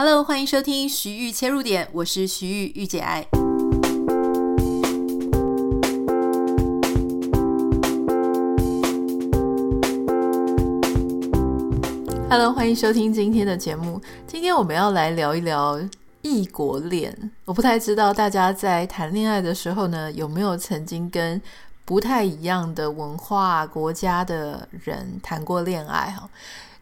[0.00, 3.26] Hello，欢迎收听徐玉切入点，我是徐玉御姐爱。
[12.30, 14.00] Hello，欢迎收听今天的节目。
[14.24, 15.80] 今天我们要来聊一聊
[16.22, 17.32] 异国恋。
[17.44, 21.42] 我不太知道大家在谈恋爱的时候呢，有没有曾经跟
[21.84, 26.30] 不太一样的文化国家的人谈过恋爱哈？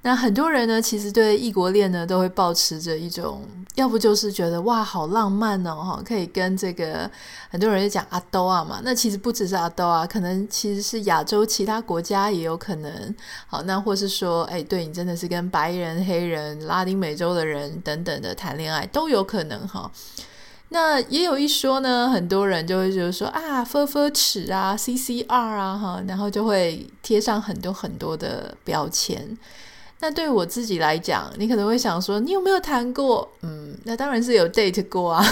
[0.07, 3.43] 那很多人呢，其实对异国恋呢，都会抱持着一种，
[3.75, 7.11] 要不就是觉得哇，好浪漫哦，哈，可以跟这个
[7.51, 8.81] 很多人就讲阿兜啊嘛。
[8.85, 13.13] 那其实不只是阿兜啊，可能其实是亚洲其他国家也有可能。
[13.49, 19.91] 好，那或是说，哎，对你真的是跟白人、黑人、拉丁美洲的人等等的谈恋爱都有可能哈。
[20.69, 29.37] 那也有一说呢，很多人就会觉得说啊，分分尺啊，CCR 啊，哈，然后就会贴上很多很多的标签。
[30.01, 33.29] 那对我自己来讲，你可能会想说，你有没有谈过？
[33.41, 35.25] 嗯，那当然是有 date 过啊。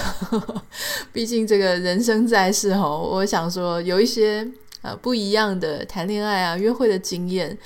[1.12, 4.46] 毕竟这个人生在世哈，我想说有一些
[4.82, 7.56] 呃不一样的谈恋爱啊、约会的经验，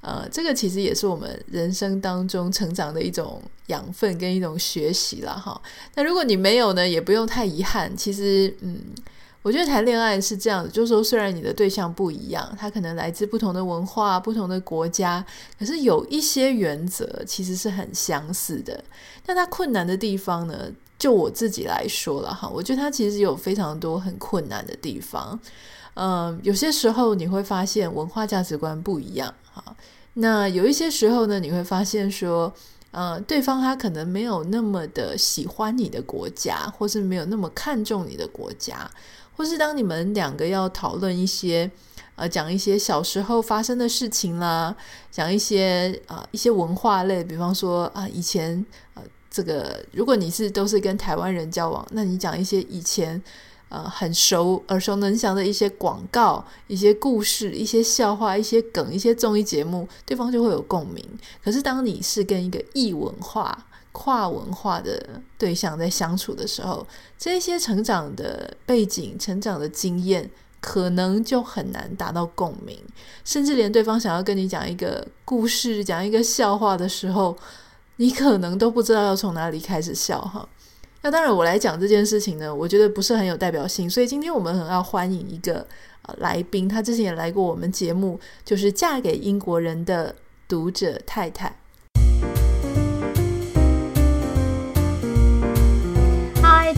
[0.00, 5.60] 呃，这个其实也是我们人生当中成长的一种养分跟一种学习了哈。
[5.94, 7.94] 那如果你没有呢，也不用太遗憾。
[7.96, 8.80] 其实，嗯。
[9.46, 15.24] 我觉得谈恋爱是这样的，就是说，虽然你的对象不一样，他可能来自不同的文化、不同的国家，
[15.56, 18.82] 可是有一些原则其实是很相似的。
[19.24, 25.38] 但他困难的地方呢，就我自己来说了哈，我觉得他其实有非常多很困难的地方。
[25.94, 29.62] 嗯，有些时候你会发现文化价值观不一样哈，
[30.14, 32.52] 那有一些时候呢，你会发现说，
[32.90, 38.90] 嗯，对方他可能没有那么的喜欢你的国家，或是没有那么看重你的国家。
[39.36, 41.70] 或是当你们两个要讨论一些，
[42.14, 44.74] 呃，讲一些小时候发生的事情啦，
[45.10, 53.22] 讲一些啊、呃、一些文化类，比方说啊、以前呃这个，如果你是都是跟台湾人交往，那你讲一些以前
[53.68, 61.04] 呃很熟耳熟能详的一些广告、一些故事、一些笑话、一些梗、一些综艺节目，对方就会有共鸣。
[61.44, 63.65] 可是当你是跟一个异文化，
[63.98, 65.02] 跨文化的
[65.38, 66.86] 对象在相处的时候，
[67.16, 70.30] 这些成长的背景、成长的经验，
[70.60, 72.78] 可能就很难达到共鸣，
[73.24, 77.34] 甚至连对方想要跟你讲一个故事、讲一个笑话的时候，
[77.96, 80.46] 你可能都不知道要从哪里开始笑哈。
[81.00, 85.66] 那当然，我来讲这件事情呢，我觉得不是很有代表性，所以今天我们很要欢迎一个
[86.02, 90.14] 呃来宾，他之前也来过我们节目，就是嫁给英国人的
[90.46, 91.56] 读者太太。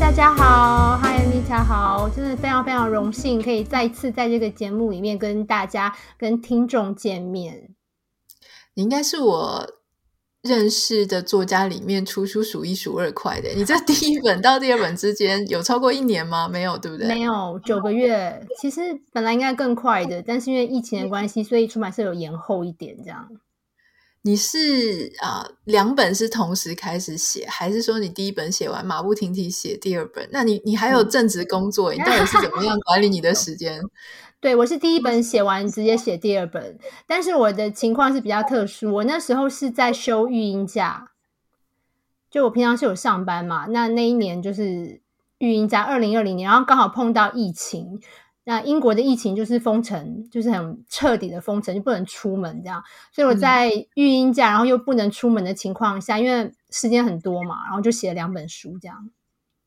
[0.08, 7.68] 大家好，嗨，Anita 好，真的非常非常荣幸可以再次在这个节目里面跟大家、跟听众见面。
[8.72, 9.70] 你应该是我
[10.40, 13.50] 认识的作家里面出书数一数二快的。
[13.50, 16.48] 你这第一本到第二本之间有超过一年吗？
[16.48, 17.06] 没有，对不对？
[17.06, 18.46] 没有，九个月。
[18.58, 18.80] 其实
[19.12, 23.28] 本来应该更快的，但是因为疫情的关系，所以出版社有延后一点这样。
[24.28, 30.28] 你是啊，呃，两本是同时开始写，还是说你第一本写完，马不停蹄写第二本？
[30.30, 33.80] 那你你还有正职工作，你到底是怎么样 管理你的时间？
[34.38, 41.12] 对，我是第一本写完直接写第二本，但是我的情况是比较特殊，我那时候是在休育婴假，
[42.30, 45.00] 就我平常是有上班嘛，那那一年就是
[45.38, 47.98] 育婴假，二零二零年，然后刚好碰到疫情。
[48.48, 52.82] 那英国的疫情就是封城，就是很彻底的封城，就不能出门这样。
[53.12, 59.10] 所以我在育婴假，然后又不能出门的情况下，因为时间很多嘛，然后就写了两本书这样。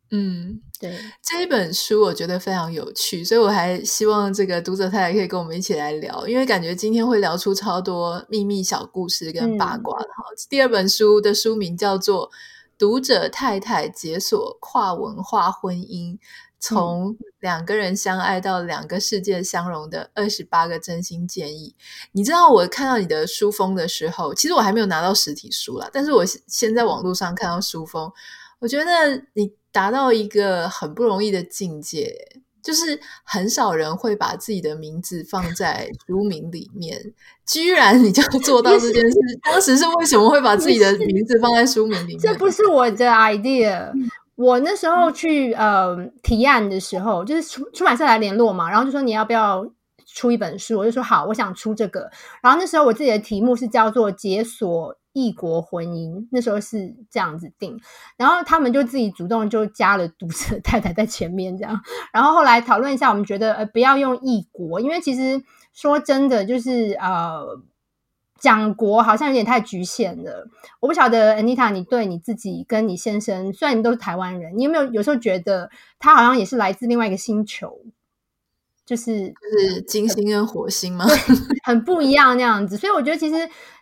[0.10, 10.24] 嗯，对，这一本书我觉得非常有趣，所以我还希望这个读者太太可以跟我们一起来聊，因为感觉今天会聊出超多秘密小故事跟八卦的哈。
[10.32, 12.28] 嗯，第二本书的书名叫做
[12.80, 16.16] 《读者太太解锁跨文化婚姻》。
[16.62, 21.76] 从两个人相爱到两个世界相融的二十八个真心建议。
[22.12, 28.12] 你知道我看到你的书封的时候，其实我还没有拿到实体书啦，但是我先在网络上看到书封，
[28.60, 32.16] 我觉得你达到一个很不容易的境界，
[32.62, 37.12] 就是很少人会把自己的名字放在书名里面，
[37.44, 39.18] 居然你就 做到这件事。
[39.42, 42.20] 当时是为什么会把自己的名字放在书名里面？
[42.20, 43.92] 这不是我的 idea。
[44.42, 49.66] 我那时候去呃提案的时候，就是出出版社来联络嘛，然后就说你要不要
[50.06, 52.10] 出一本书，我就说好，我想出这个。
[52.42, 57.80] 然后那时候我自己的题目是叫做《解锁异国婚姻》，那时候是这样子定。
[58.18, 61.80] 然后他们就自己主动就加了读者太太在前面这样。
[62.12, 67.62] 然后后来讨论一下，我们觉得呃不要用异国，因为其实说真的就是呃。
[68.42, 70.48] 讲国好像有点太局限了。
[70.80, 77.80] 我不晓得 Anita，你对你自己跟你先生，虽然你都是台湾人，你有没有有时候觉得他好像也是来自另外一个星球？
[78.84, 81.06] 就是就是金星跟火星吗？
[81.64, 82.76] 很不一样那样子。
[82.76, 83.36] 所以我觉得其实，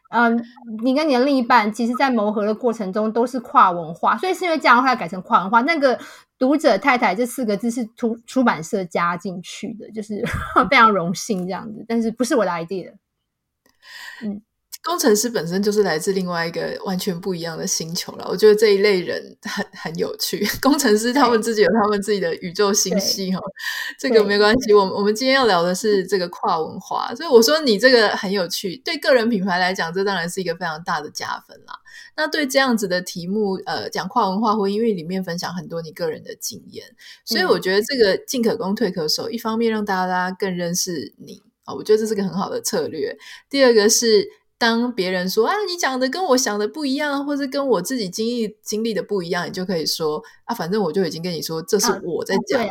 [0.10, 0.44] 嗯、呃，
[0.84, 5.62] 你跟你的另一半，其实在磨合的过程中都是跨文化，所以是因为这样后来改成跨文化。
[5.62, 5.98] 那个
[6.38, 10.22] 读者太太这四个字是出出版社加进去的，就是
[10.70, 12.92] 非常荣幸这样子，但是不是我的 idea。
[14.22, 14.42] 嗯。
[14.82, 20.48] 工程师本身就是来自另外一个完全不一样的星球了，我觉得这一类人很很有趣。
[20.62, 23.40] 工程师他们自己有他们自己的宇宙星系哈，
[24.00, 24.74] 这个没关系。
[24.74, 28.78] 我们我们今天要聊的是这个跨文化，所以我说你这个很有趣。
[28.78, 31.74] 对个人品牌来讲，这当然是一个非常大的加分啦。
[32.16, 36.86] 那对这样子的题目，呃，讲跨文化婚姻，因为里面分享很多你个人的经验，
[37.26, 43.18] 所以我觉得这个进可攻退可守，一方面让大家更认识你啊，我觉得这是个很好的策略。
[43.50, 44.39] 第二个是。
[44.60, 52.62] 当别人说啊，你讲的跟我想的不一样，或者跟我自己经历经历的不一样，你就可以说啊，反正我就已经跟你说，这是我在讲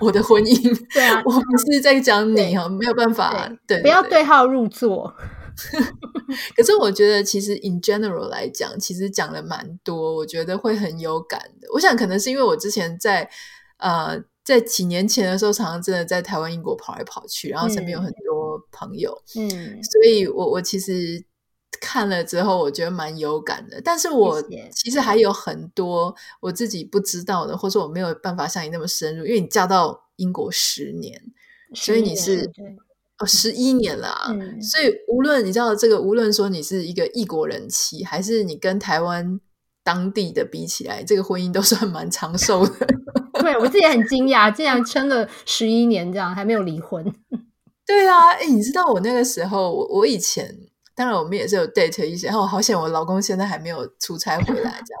[0.00, 5.14] 我的婚姻， 对啊，我不是在讲你哈，没有办法，对，不要对号入座。
[6.56, 11.68] 可是我觉得，其实 in general 来讲，其实讲了蛮多，我觉得会很有感的。
[11.74, 13.30] 我想可能是因为我之前在
[13.78, 14.20] 呃。
[14.44, 21.24] 在几年前的时候，常常真的在台湾、英国跑来跑去，然后身边有很多朋友，嗯，所以我我其实
[21.80, 23.80] 看了之后，我觉得蛮有感的。
[23.82, 31.20] 但是我其实还有很多我自己不知道的，或者我没有办法像你那么深入，因为你嫁到英国十年，
[31.74, 32.50] 所以你是
[33.18, 39.40] 哦十一年了啊，嗯，所以无论你知道这个，无论说你是一个异国人妻，还是你跟台湾
[39.84, 42.86] 当地的比起来，这个婚姻都算蛮长寿的。
[43.40, 47.04] 对，我自己很惊讶，竟然撑了十一年，这样还没有离婚。
[47.86, 50.56] 对啊，哎，你知道我那个时候，我我以前
[50.96, 55.00] 当然我们也是有 date 一些，然后好险我老公现在还没有出差回来，这样，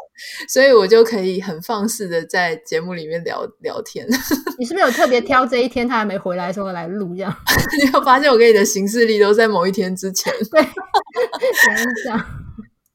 [0.50, 4.06] 所以我就可以很放肆的在节目里面聊聊天。
[4.58, 7.34] 你是不是有特别挑这一天他还没回来的时候来录这样？
[7.82, 10.30] 你有发现我跟你的行事历都在某一天之前？
[10.50, 10.62] 对，
[12.02, 12.22] 这样。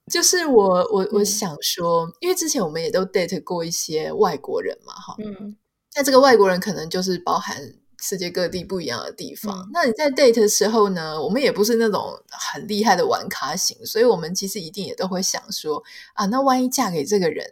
[0.09, 5.55] 就是我我我想说，嗯，因为之前我们也都 date 过一些外国人嘛，哈，嗯，
[5.95, 7.57] 那这个外国人可能就是包含
[8.01, 9.59] 世界各地不一样的地方。
[9.59, 15.83] 嗯，那你在 date 的时候呢，我们也不是那种很厉害的玩咖型，所以我们其实一定也都会想说
[16.13, 17.45] 啊，那万一嫁给这个人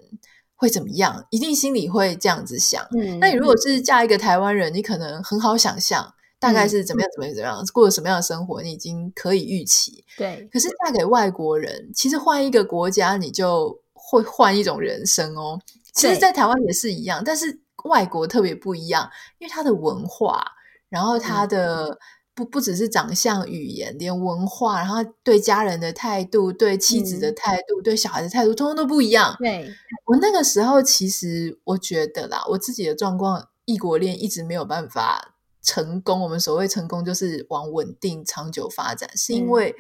[0.56, 1.26] 会怎么样？
[1.30, 2.82] 一定心里会这样子想。
[2.98, 6.14] 嗯，那你如果是嫁一个台湾人，你可能很好想象。
[6.40, 7.10] 大概是怎么样？
[7.16, 7.36] 怎么样？
[7.36, 7.66] 怎么样？
[7.74, 8.62] 过什么样的生活？
[8.62, 10.04] 你已经可以预期。
[10.18, 10.48] 对。
[10.52, 15.60] 可是嫁给外国人，其实换一个国家，你就会换一种人生哦。
[15.94, 20.46] 其实，在台湾也是一样，但是外国特别不一样，因为他的文化，
[20.90, 21.98] 然后他的、嗯、
[22.36, 29.36] 不不只是长相、语言，连文化，然后对家人的态度、对妻子的态度、嗯、对小孩的态度，通通都不一样。
[29.40, 29.74] 对。
[30.06, 35.34] 我那个时候，其实我觉得啦，我自己的状况，异国恋一直没有办法。
[35.68, 39.76] 成功，我们所谓成功就是往稳定、长久发展，是因为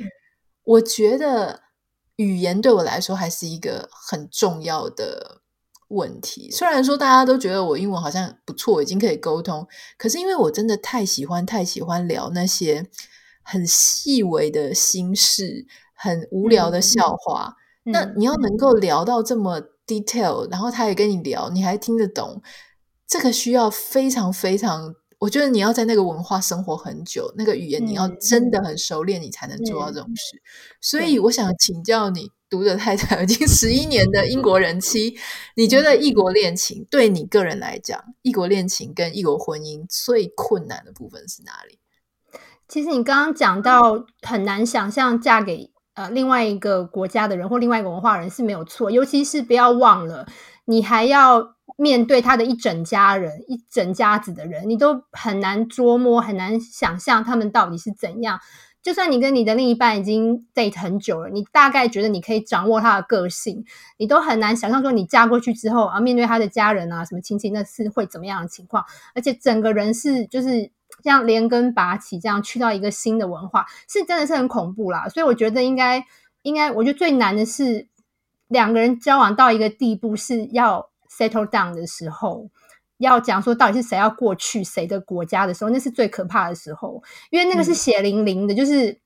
[0.66, 1.62] 我觉得
[2.18, 5.44] 语言对我来说还是一个很重要的
[5.88, 6.51] 问题。
[6.51, 9.66] 虽然说大家都觉得我英文好像不错，已经可以沟通，
[9.98, 12.90] 可是因为我真的太喜欢、太喜欢聊那些
[13.42, 17.56] 很细微的心事、很无聊的笑话。
[17.86, 22.42] 嗯、那你要能够聊到这么 detail，然后他也跟你聊，你还听得懂，
[23.07, 24.94] 这个需要非常非常。
[25.19, 30.38] 我觉得你要在那个文化生活很久，那个语言你要真的很熟练，你才能做到这种事。
[30.38, 30.42] 嗯、
[30.80, 35.18] 所以我想请教你，读者太太已经十一年的英国人妻，
[35.56, 41.80] 你觉得异国恋情对你个人来讲，异国恋情跟异国婚姻最困难的部分是哪里？
[42.68, 50.28] 其实你刚刚讲到很难想象嫁给呃另外一个国家的人或另外一个文化人是没有错，尤其是不要忘了，
[50.68, 51.57] 你还要。
[51.80, 58.40] 面对他的一整家人、一整家子的人，你都很难捉摸、很难想象他们到底是怎样。
[58.81, 63.64] 就算你跟你的另一半已经 date 很久了，你大概觉得你可以掌握他的个性，
[63.97, 68.83] 你都很难想象说你嫁过去之后啊，面对他的家人啊、什么亲戚，那是会怎么样的情况。
[69.14, 70.71] 而且整个人是就是
[71.04, 75.07] 这样连根拔起，这样去到一个新的文化，是真的是很恐怖啦。
[75.09, 76.04] 所以我觉得应该
[76.42, 77.88] 应该，我觉得最难的是
[78.47, 80.89] 两个人交往到一个地步是要。
[81.09, 82.47] settle down 的时候，
[82.97, 87.01] 要讲说到底是谁要过去谁的国家的时候，那是最可怕的时候，
[87.31, 88.99] 因为那个是血淋淋的，就是、嗯、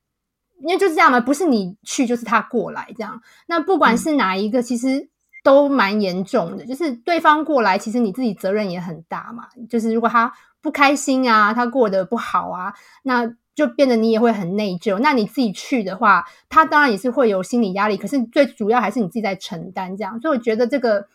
[0.64, 3.22] 因为就是这样嘛，不是你去就是他过来这样。
[3.48, 5.10] 那不管是哪一个，其实
[5.44, 9.48] 都蛮严重的，就是对方过来，其实你自己责任也很大嘛。
[9.70, 15.00] 就是如果他不开心啊，他过得不好啊，那就变得你也会很内疚。
[15.00, 20.20] 那你自己去的话，他当然也是会有心理压力，可是最主要还是你自己在承担这样。
[20.20, 21.08] 所以我觉得这个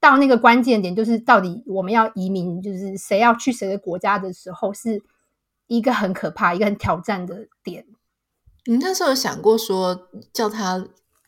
[0.00, 5.02] 到那个关键点，就是到底我们要移民，就是谁要去谁的国家的时候，是
[5.66, 7.84] 一个很可怕、一个很挑战的点。
[8.64, 10.86] 你那时候有想过说叫他？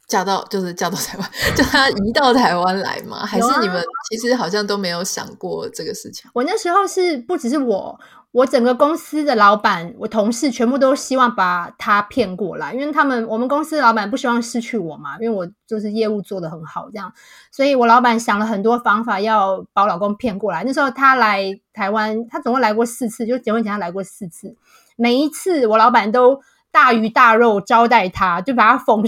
[0.09, 3.27] 嫁到就是嫁到台湾， 叫他移到台湾来吗？
[3.27, 6.31] 还是你们其实好像都没有想过这个事情？
[6.33, 7.99] 我那时候是不只是我，
[8.37, 17.11] 我整个公司的老板、我同事全部都希望把他骗过来，因为他们我们公司的老板不希望失去我嘛，因为我就是业务做得很好，这样，
[17.51, 20.63] 所以我老板想了很多方法要把我老公骗过来。
[20.65, 24.55] 那时候他来台湾，他总共来过四次，就结婚前他来过四次，
[24.97, 26.39] 每一次我老板都
[26.71, 29.03] 大鱼大肉招待他，就把他奉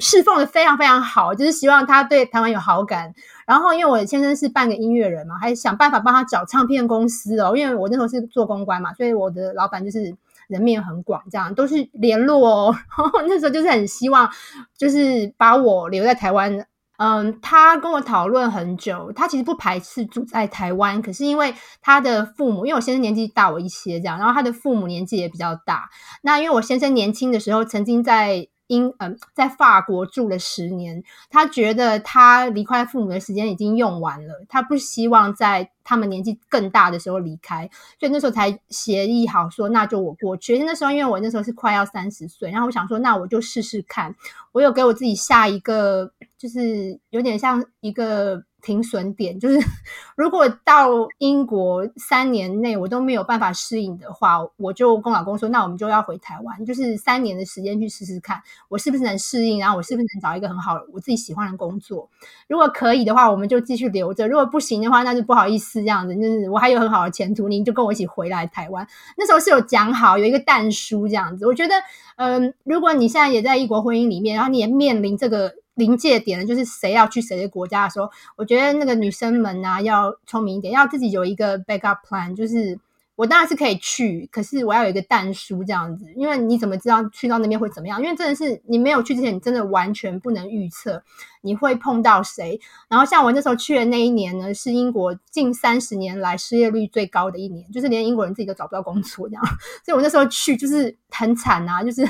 [0.00, 0.20] 侍。
[0.22, 3.12] 奉的非常非常好，就是希望他对台湾有好感。
[3.46, 7.56] 然后，因为我先生是半个音乐人嘛，还想办法帮他找唱片公司哦。
[7.56, 10.14] 因为我那时候是做公关嘛，所以我的老板就是
[10.46, 12.76] 人面很广，这样都是联络哦。
[13.26, 14.30] 那时候就是很希望，
[14.76, 16.66] 就是把我留在台湾。
[16.98, 25.88] 嗯，他跟我讨论很久，他其实不排斥住在台湾，可是因为他的父母，因为我先生年纪大我一些，这样，然后他的父母年纪也比较大。
[26.22, 28.48] 那因为我先生年轻的时候曾经在。
[28.70, 40.56] 因嗯，在法国住了十年，他觉得他离开父母的时间已经用完了，他不希望在他们年纪更大的时候离开，所以那时候才协议好说，那就我过去。
[40.60, 44.14] 那时候因为我那时候是快要三十岁，然后我想说，那我就试试看，
[44.52, 48.44] 我有给我自己下一个，就是有点像一个。
[48.62, 49.58] 停损点就是，
[50.16, 50.88] 如果到
[51.18, 62.08] 英国三年内我都没有办法适应的话，我就跟老公说，那我们就要回台湾，就是三年的时间去试试看，我是不是能适应，然后我是不是能找一个很好我自己喜欢的工作。
[62.48, 66.14] 如果可以的话，我们就继续留着；如果不行的话，那就不好意思这样子。
[66.14, 68.86] 就是我还有很好的前途，您就跟我一起回来台湾。
[69.16, 71.46] 那时候是有讲好，有一个但书这样子。
[71.46, 71.74] 我觉得，
[72.16, 75.54] 嗯、如果你现在也在异国婚姻里面，然后你也面临这个。
[75.80, 82.36] 临界点呢，就是谁要去谁的国家的时候，我觉得那个女生们啊，要聪明一点，要自己有一个 backup plan。
[82.36, 82.78] 就是
[83.16, 88.02] 我当然是可以去，可是我要有一个但书这样子，因为你怎么知道去到那边会怎么样？
[88.02, 91.02] 因为真的是你没有去之前，你真的完全不能预测
[91.40, 92.60] 你会碰到谁。
[92.88, 99.44] 然后像我那时候去的那一年呢，是英国近三十年来失业率最高的一年，就是连英国人自己都找不到工作这样。
[99.84, 102.06] 所以我那时候去就是很惨啊，就是。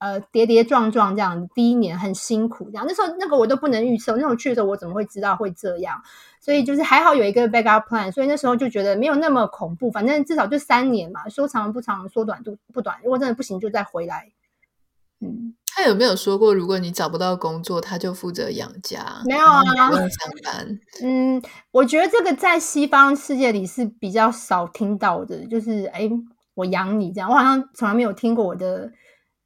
[0.00, 2.86] 呃，跌跌撞撞这样，第一年很辛苦这样。
[2.88, 6.00] 那时候那个我都不能预测，那时候去的时候我怎么会知道会这样？
[6.40, 9.90] 所以就是还好有一个 backup plan，所以那时候就觉得没有那么恐怖。
[9.90, 12.96] 反正至少就三年嘛，说长不长，说短不不短。
[13.04, 14.32] 如果真的不行，就再回来。
[15.20, 19.04] 嗯，他有没有说过，如果你找不到工作，他就负责养家？
[19.26, 20.80] 没有啊，不用上班。
[21.02, 21.42] 嗯，
[21.72, 26.10] 我觉得这个在西方世界里是比较少听到的，就是哎，
[26.54, 27.28] 我养你这样。
[27.28, 28.90] 我好像从来没有听过我的。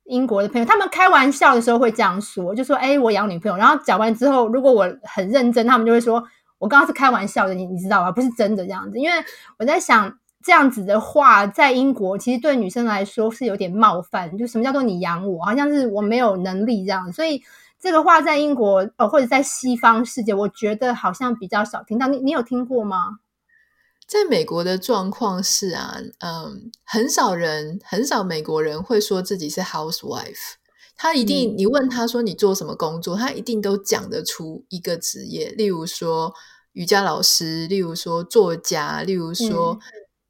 [0.05, 6.23] 英国的朋友，他们开玩笑的时候会这样说，就说：“哎，我养女朋友。”然后讲完之后，如果我很认真，他们就会说
[6.59, 8.13] ：“我刚刚是开玩笑的，你你知道吧？
[8.13, 9.17] 不是真的这样子。”因为
[9.59, 17.11] 我在想，这样子的话，在英国其实对女生来说是有点冒犯，就什么叫做你养我，好像是我没有能力这样。
[17.13, 17.43] 所以
[17.81, 22.07] 这个话在英国哦，或者在西方世界，我觉得好像比较少听到。
[22.09, 23.19] 你你有听过吗？
[24.07, 30.55] 在美国的状况是啊，嗯，很少人，很少美国人会说自己是 housewife。
[30.97, 36.33] 他一定，嗯、你问他说你做什么工作，他一定都讲得出一个职业，例如说
[36.73, 39.79] 瑜伽老师，例如说作家，例如说、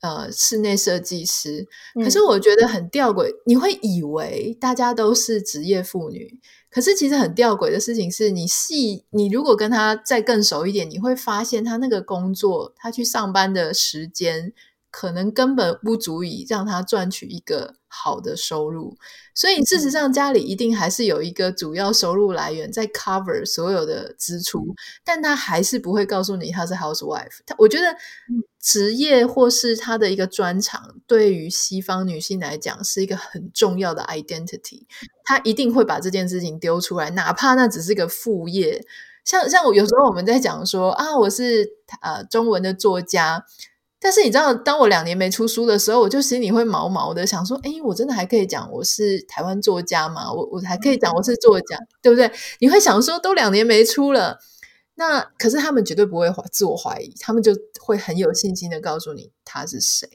[0.01, 1.67] 嗯、呃室内设计师。
[2.03, 6.41] 可是我觉得很吊诡，你会以为大家都是职业妇女。
[6.75, 14.53] 可是其实很吊诡的事情是，你细你如果跟他再更熟一点，你会发现他那个工作，他去上班的时间，
[14.97, 18.97] 可能根本不足以让他赚取一个好的收入。
[19.35, 24.65] 所以事实上，家里一定还是有一个主要收入来源在 cover 所有的支出，
[25.05, 27.41] 但他还是不会告诉你他是 housewife。
[27.45, 27.97] 他我觉得
[28.61, 34.87] 职业或是他的一个专长，对于西方女性来讲是一个很重要的 identity。
[35.25, 38.87] 他一定会把这件事情丢出来，哪怕那只是个副业。
[39.25, 41.67] 像像我有时候我们在讲说啊，我是
[42.03, 43.45] 呃中文的作家，
[44.05, 50.31] 但是你知道，当我两年没出书的时候，我就心里会毛毛的，想说，诶，我真的还可以讲我是台湾作家吗？
[50.31, 52.31] 我我还可以讲我是作家，对不对？
[52.61, 54.39] 你会想说，都两年没出了，
[54.97, 60.07] 那可是他们绝对不会自我怀疑，他们就会很有信心的告诉你他是谁。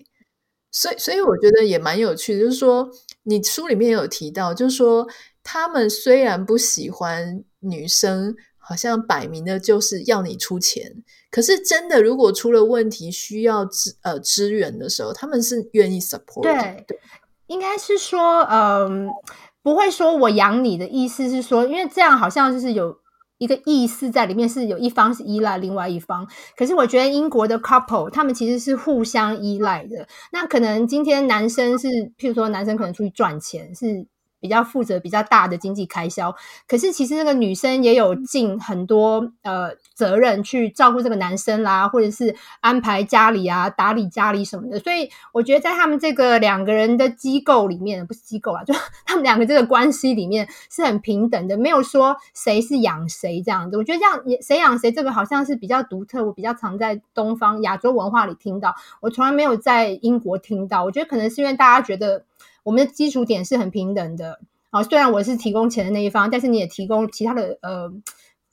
[0.72, 2.92] 所以，所以我觉得也蛮有趣的，就是说。
[3.24, 5.08] 你书里面有提到，就是说
[5.44, 8.36] 他们虽然不喜欢女生，
[8.70, 16.84] 好像摆明的就是要你出钱，可是真的如果出了问题需要支呃支援的时候，他们是愿意 support 的。
[16.88, 17.00] 对，
[17.48, 19.14] 应该是说，嗯、呃，
[19.64, 22.96] 不会说我养你的意思是说，因为这样好像就是有
[23.40, 26.28] 一个意思在里面，是有一方是依赖另外一方。
[26.56, 30.08] 可是我觉得英国的 couple 他们其实是互相依赖的。
[30.32, 31.88] 那可能今天男生是，
[32.20, 34.06] 譬如说男生可能出去赚钱是。
[34.40, 36.36] 比较负责比较大的经济开销，
[36.68, 44.80] 可是其实那个女生也有尽很多呃责任去照顾这个男生啦，或者是安排家里啊、打理家里什么的。
[44.80, 48.74] 所以我觉得在他们这个两个人的机构里面，不是机构啊，就
[49.06, 53.78] 他们两个这个关系里面是很平等的，没有说谁是养谁这样子。
[53.78, 60.84] 我觉得这样也谁养谁这个好像是比较独特，我比较常在东方亚洲文化里听到，我从来没有在英国听到。
[60.86, 62.24] 我觉得可能是因为大家觉得。
[62.70, 67.92] 我们的基础点是很平等的啊，虽然我是提供钱的那一方，但是你也提供其他的呃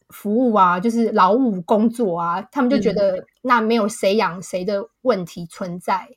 [0.08, 6.08] 服务啊，就是劳务工作啊，他们就觉得那没有谁养谁的问题存在。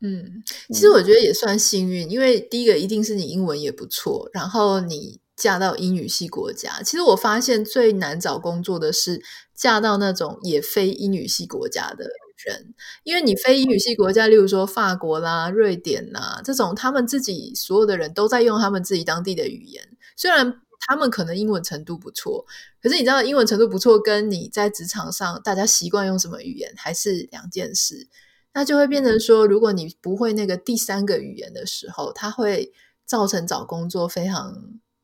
[0.00, 6.82] 嗯，其实我觉得也算幸运，因为第一个一定是你英文也不错，然后你嫁到英语系国家。
[6.82, 9.22] 其实我发现最难找工作的是
[9.54, 12.10] 嫁到那种也非英语系国家的
[12.44, 19.82] 人，因为你非英语系国家，例如说法国啦、瑞典啦这种，他们自己所有的人都在用他们自己当地的语言。
[20.16, 22.46] 虽然他们可能英文程度不错，
[22.80, 28.08] 可是你知道，英文程度不错，跟你在职场上大家习惯用什么语言还是两件事。
[28.54, 32.72] 那就会变成说，如果你不会那个第三个语言的时候，它会
[33.04, 34.56] 造成找工作非常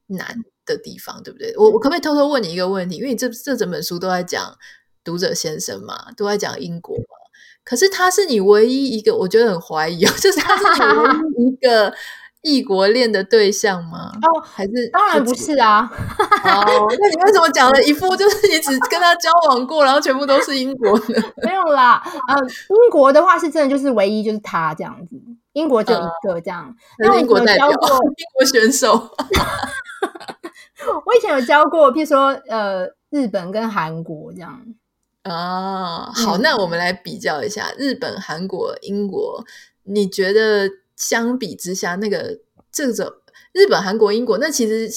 [0.07, 1.55] 难的地方，对不对？
[1.57, 2.97] 我我可不可以偷偷问你一个问题？
[2.97, 4.57] 因为你这这整本书都在讲
[5.05, 7.24] 读者先生嘛，都在讲英国嘛。
[7.65, 11.95] 可是他是你唯一一个，我觉得很怀疑哦， 就是他是你唯 一一个
[12.43, 14.13] 异国恋的对象吗？
[14.21, 15.91] 哦，还是当然不是啊。
[16.45, 21.23] 哦，那你为什么讲了一副就是你只跟他交往过，然后全部都是英国的？
[21.43, 25.17] 没有啦，呃，英国的话是真的就是唯一就是他这样子，
[25.55, 26.77] 英国就一个这样。
[26.99, 27.77] 那、呃、英国代表，英
[28.35, 29.11] 国选手。
[31.07, 34.61] 我以前有教过，譬如说呃，日本跟韩国这样。
[35.25, 39.45] 哦，好，那我们来比较一下、嗯、日本、韩国、英国。
[39.85, 42.39] 你觉得相比之下，那个
[42.71, 43.11] 这种
[43.53, 44.89] 日本、韩国、英国，那其实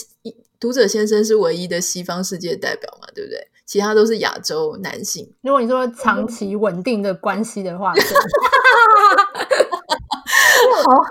[0.59, 3.47] 读者先生是唯一的西方世界代表嘛，对不对？
[3.65, 5.33] 其他都是亚洲男性。
[5.41, 7.93] 如果你说长期稳定的关系的话。
[10.87, 11.03] 好，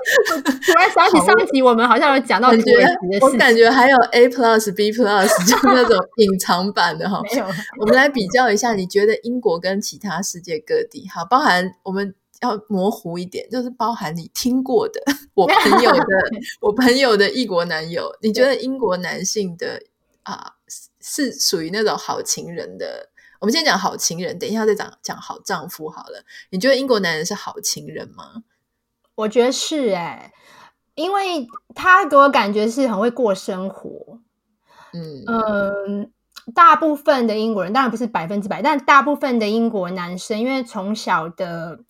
[0.42, 7.20] 突然想起上一集我们好像有讲到土耳其的事，我感觉还有 A plus B plus， 就那种隐藏版的哈。
[7.24, 7.46] 没有，
[7.80, 15.00] 我们来比较一下，你觉得英国跟其他世界各地，好，包含我们要模糊一点，就是包含你听过的，
[15.34, 16.04] 我朋友的，
[16.62, 19.82] 我朋友的异国男友，你觉得英国男性的
[20.22, 20.54] 啊
[21.00, 23.10] 是属于那种好情人的？
[23.38, 26.24] 我们先讲好情人，等一下再讲讲好丈夫好了。
[26.50, 28.42] 你觉得英国男人是好情人吗？
[29.16, 30.32] 我觉得是哎、欸，
[30.94, 34.20] 因为他给我感觉是很会过生活，
[34.92, 35.36] 嗯嗯、
[36.02, 36.08] 呃，
[36.54, 41.80] 大部分的英国人当然不是百分之百，但大部分的英国男生，因为从小的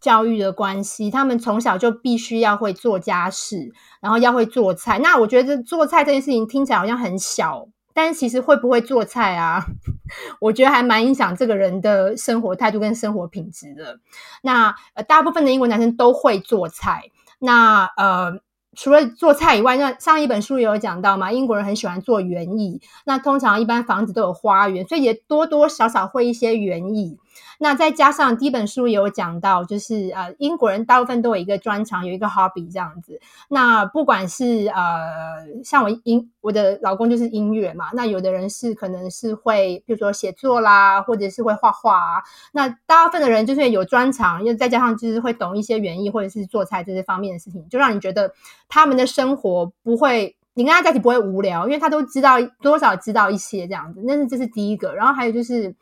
[0.00, 4.98] 教育的关系，他们从小就必须要会做家事，然后要会做菜。
[4.98, 7.68] 那我觉得做菜这件事情听起来好像很小。
[7.94, 9.64] 但其实会不会做菜啊？
[10.40, 13.98] 我觉得还蛮影响这个人的生活态度跟生活品质的。
[14.42, 17.04] 那呃，大部分的英国男生都会做菜。
[17.38, 18.40] 那呃，
[18.76, 22.80] 除了做菜以外，那上一本书也有讲到嘛，英国人很喜欢做园艺。
[23.04, 27.18] 那通常一般房子都有花园，所以也多多少少会一些园艺。
[27.58, 33.20] 那再加上第一本书也有讲到，就是呃，英国人大部分都有一个专长，有一个 hobby 这样子。
[33.48, 37.90] 那不管是呃，像我音，我的老公就是音乐嘛。
[37.94, 42.22] 那有的人是可能是会，比如说写作啦，或者是会画画啊。
[42.52, 48.32] 那大部分的人就是有专长，又再加上就是会懂一些园艺或者是做菜这些方面的事情，就让你觉得
[48.68, 54.00] 他们的生活不会，你跟他在一起不会无聊，因为他都知道多少知道一些这样子。
[54.04, 55.74] 那是这是第一个，然后还有就是。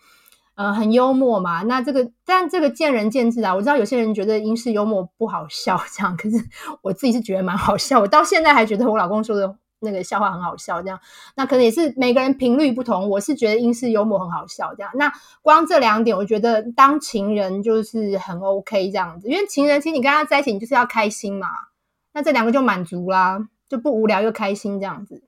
[0.57, 3.55] 呃，很幽默嘛，那这个，但这个见仁见智啊。
[3.55, 6.37] 我知道有些人觉得英式幽默不好笑， 这样，可是
[6.83, 7.99] 我自己是觉得蛮好笑。
[8.01, 11.01] 我到现在还觉得我老公说的那个笑话很好笑，这样。
[11.35, 13.09] 那可能也是每个人频率不同。
[13.09, 14.93] 我是觉得英式幽默很好笑，这样。
[14.95, 15.11] 那
[15.41, 21.47] 光这两点，我觉得当情人就是很 OK 这样子，因为情人其实你跟他在一起，你就是要开心嘛。
[22.13, 25.23] 那这两个就满足啦，就不无聊又开心这样子。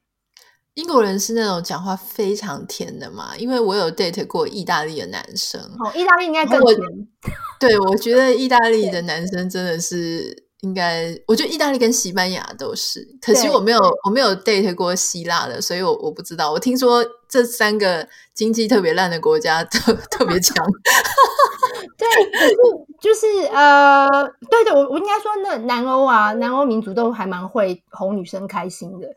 [0.75, 3.37] 英国人是那种讲话非常甜的嘛？
[3.37, 6.79] 因为我有 date 过意大利的男生，哦，意大利应该更甜。
[7.61, 13.07] 对，我觉得意大利的 男生真的是应该，我觉得意大利跟西班牙都是。
[13.21, 16.51] 可惜我没有，我没有 date 过希腊的，所以我我不知道。
[16.51, 20.57] 我听说这三个经济特别烂的国家特 特别强。
[21.99, 22.07] 对，
[23.01, 24.09] 就是呃，
[24.51, 29.09] 对对，我我应该说，那南欧啊，南欧民族都还蛮会哄女生开心的。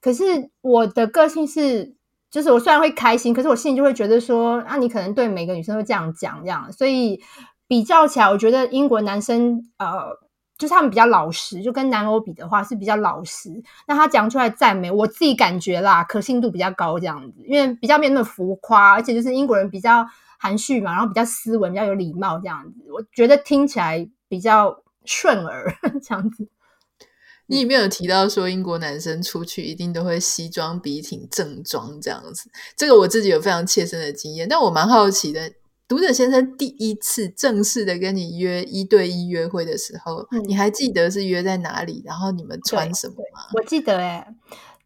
[0.00, 1.94] 可是我的个性是，
[2.30, 7.20] 就是我虽然会开心，可是我心里就会觉得说，啊，你可能对每个女生都这样讲这样，所以
[7.66, 10.18] 比较起来，我觉得英国男生呃，
[10.56, 13.50] 就是他们比较老实，就跟南欧比的话是比较老实。
[13.86, 20.06] 那他讲出来赞美，我自己感觉啦，可信度比较高这样子，因为比较没那么浮夸，而且就是英国人比较。
[20.44, 26.46] 含蓄嘛，然后比较斯文，比较有礼貌，这样子，我觉得听起来比较顺耳， 这样子。
[27.46, 32.50] 你有没有提到说英国男生出去一定都会西装笔挺、正装这样子？
[32.76, 35.50] 这个我自己有非常切身的经验，但我蛮好奇的。
[35.86, 42.02] 读者先生第一次正式的跟你约一对一约会的时候，嗯、你还记得是约在哪里？
[42.06, 43.42] 然后你们穿什么吗？
[43.52, 44.34] 我记得、欸，哎，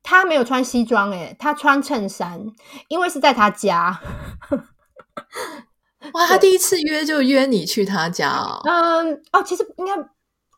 [0.02, 2.44] 他没有穿西装、欸，哎，他穿衬衫，
[2.88, 4.00] 因为是在他家。
[6.12, 8.60] 哇，他第一次约就约你去他家哦。
[8.64, 9.94] 嗯，哦，其实应该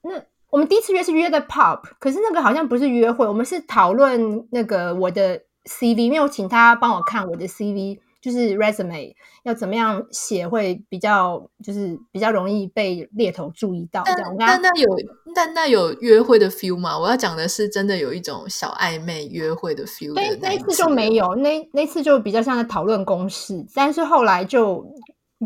[0.03, 14.03] 那我们第一次约是约的 pub，可是那个好像不是约会，我们是讨论那个我的 CV，因为我请他帮我看我的 CV，就是 resume 要怎么样写会比较，就是比较容易被猎头注意到。
[14.05, 14.89] 这样，那那有
[15.35, 16.99] 但那有约会的 feel 吗？
[16.99, 20.29] 我要讲的是真的有一种小暧昧约会的 feel 的那。
[20.37, 24.85] 那那次就没有，那那次就比较像在讨论公事，但是后来就。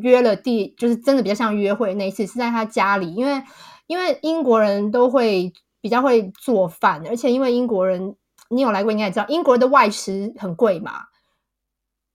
[0.02, 3.40] 约了第就是真的比较像约会那一次是在他家里，因为
[3.86, 8.16] 因为英国人都会比较会做饭，而且因为英国人
[8.50, 10.94] 你有来过应该也知道，英国的外食很贵嘛，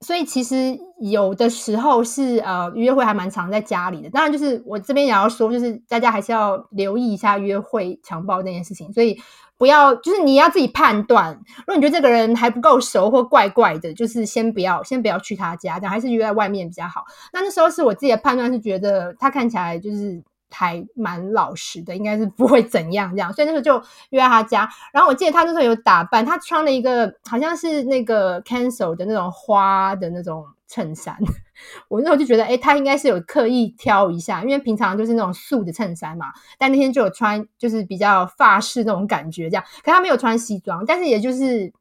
[0.02, 4.10] 所以其实有的时候是呃约会还蛮常在家里的。
[4.10, 9.20] 当然就是我这边也要说，就是大家还是要留意一下约会强暴那件事情，所以。
[9.60, 11.38] 不要，就是你要自己判断。
[11.58, 17.04] 如果你觉得这个人还不够熟或怪怪的，就是先不要，先不要去他家，这样还是约在外面比较好。
[17.34, 23.32] 那那时候是我自己的判断，是觉得他看起来就是还蛮老实的，应该是不会怎样这样。
[23.34, 24.70] 所以那时候就约他家。
[24.92, 30.46] 然后我记得他那时候有打扮，他穿了一个好像是那个 cancel 的那种花的那种。
[30.72, 31.18] 衬衫，
[31.90, 36.28] 我那时候就觉得，哎、他应该是有刻意挑一下，因为平常就是那种素的衬衫嘛。
[36.60, 39.64] 但那天就有穿，就是比较法式那种感觉，这样。
[39.84, 41.74] 可他没有穿西装，但是也就是，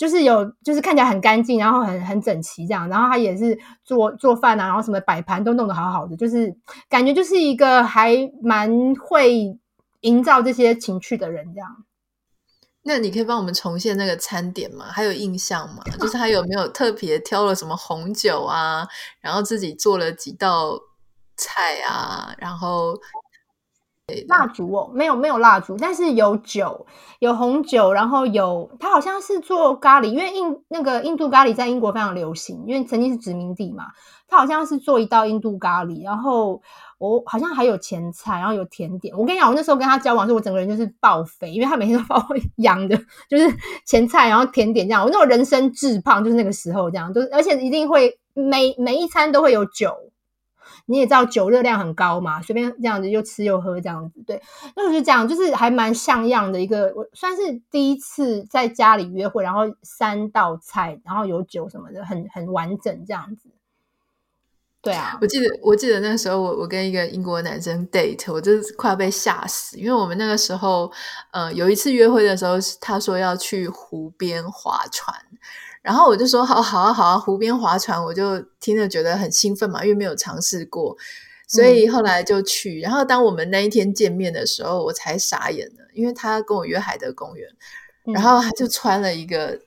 [0.00, 2.88] 就是有，就是看起来很干净，然后很很整齐这样。
[2.88, 6.56] 然后他也是做做饭啊，然后什么摆盘都弄得好好的，就是
[6.88, 9.58] 感觉就是一个还蛮会
[10.00, 11.68] 营造这些情趣的人这样。
[12.82, 14.86] 那你可以帮我们重现那个餐点吗？
[14.90, 15.82] 还有印象吗？
[16.00, 18.88] 就是他有没有特别挑了什么红酒啊，
[19.20, 20.80] 然后自己做了几道
[21.36, 22.98] 菜啊，然后
[24.28, 26.86] 蜡烛哦，没有没有蜡烛，但是有酒，
[27.18, 33.84] 有红酒，然后有他好像是做咖喱，因为印那个印度咖喱在英国非常流行，因为曾经是殖民地嘛，
[34.28, 36.60] 他好像是做一道印度咖喱，然后。
[37.00, 39.16] 我好像还有前菜，然后有甜点。
[39.16, 42.94] 我跟你讲，我那时候跟他交往的时候，我整个人就是爆肥，因为他每天都把我养的，
[43.26, 43.50] 就是
[43.86, 45.02] 前菜，然后甜点这样。
[45.02, 49.96] 我那种人生致胖，就是那个时候这样，都而且一定会每每一餐都会有酒。
[50.90, 54.42] 你也知道酒热量很高嘛，随便这样子又吃又喝这样子，对。
[54.74, 63.48] 那我就讲，就是还蛮像样的一个，我算是第一次在家里约会，然后三道菜，然后有酒什么的，很很完整这样子。
[64.82, 70.90] 对啊，我记得我记得那时候我我跟一个英国男生 date，我就是快要被吓死，因为我们那个时候
[71.32, 75.14] 呃有一次约会的时候，他说要去湖边划船，
[75.82, 80.96] 然后我就说好好啊好啊，湖边划船，我就听着觉得很兴奋嘛，因为没有尝试过，
[81.48, 82.80] 所以后来就去。
[82.80, 87.48] 嗯、然后当我们那一天见面的时候，我才傻眼了，因为他跟我约海德公园，
[88.14, 89.60] 然后他就穿了一个。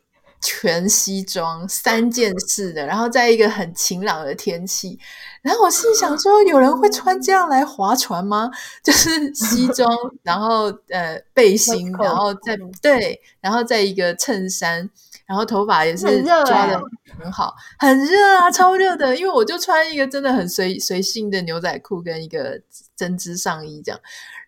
[0.45, 4.99] 全西装三件式的，然后在一个很晴朗的天气，
[5.41, 8.51] 然后我心想说，有人会穿这样来划船吗？
[8.83, 9.89] 就是西装，
[10.21, 14.89] 然后呃背 心，然后再对，然后再一个衬衫，
[15.25, 16.81] 然后头发也是抓的
[17.19, 22.59] 很好，很热，啊，超热的，因为我就穿一个真的很随随性的牛仔裤跟一个
[22.95, 23.99] 针织上衣这样，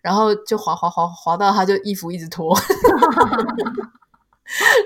[0.02, 2.56] 然后就滑滑滑滑到他就衣服一直脱。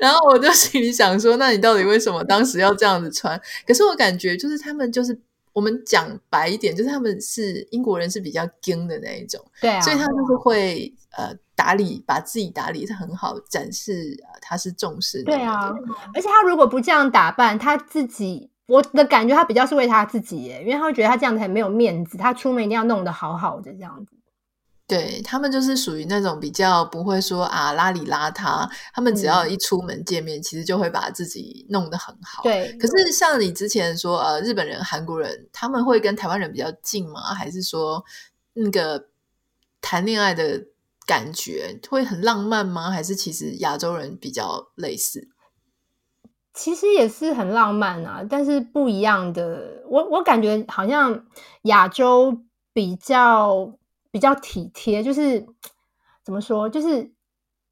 [0.01, 3.39] 然后我就心里想说，那你到底为什么当时要这样子穿？
[3.67, 5.19] 可是我感觉就是他们就是
[5.53, 15.33] 我们讲白一点，就是他们是英国人是比较精的那一种，对啊，所以他就是会呃打理，把自己打理是很好，展示他是重视的。
[15.33, 15.75] 对啊，
[16.15, 24.17] 而且他如果不这样打扮，他自己我的感觉他比较是为他自己耶，因为他会觉得他这样子很没有面子，他出门一定要弄得好好的这样子。
[24.91, 32.43] 对，他们就是属于那种比较不会说啊邋里邋遢，他们只要一出门见面，嗯、其实就会把自己弄得很好。
[32.43, 37.21] 对，可是像你之前说呃，日本人、韩国人他们会跟台湾人比较近吗？
[37.33, 38.05] 还是说
[38.55, 39.07] 那个
[39.81, 40.67] 谈恋爱的
[41.07, 42.91] 感觉会很浪漫吗？
[42.91, 45.29] 还是其实亚洲人比较类似？
[46.53, 49.85] 其实也是很浪漫啊，但是不一样的。
[49.89, 51.25] 我我感觉好像
[51.63, 53.73] 亚洲比较
[54.11, 55.47] 比较体贴，就是
[56.25, 57.13] 怎么说，就是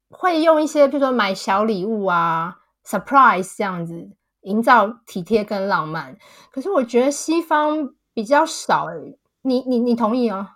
[0.09, 4.09] 会用一些，比如说买小礼物啊，surprise 这样子，
[4.41, 6.17] 营造体贴跟浪漫。
[6.51, 10.47] 可是我觉得西方比较少诶，你你你同意哦？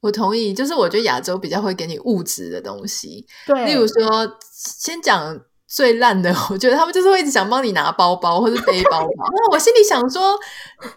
[0.00, 5.40] 我同意，就是我觉得亚洲比较会给你物质的东西，对，例如说，先讲。
[5.70, 9.24] 最烂的， 我觉得他们就是会一直想帮你拿包包或是背包包。
[9.32, 10.36] 那我心里想说，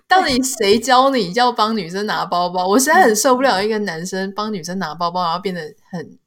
[0.08, 2.66] 到底谁教你要帮女生拿包包？
[2.68, 6.20] 我实在很受不了一个男生帮女生拿包包，然后变得很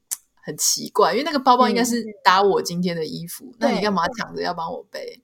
[0.45, 1.11] 很奇怪。
[1.11, 5.23] 因为那个包包应该是搭我今天的衣服，嗯、那你干嘛抢着要帮我背？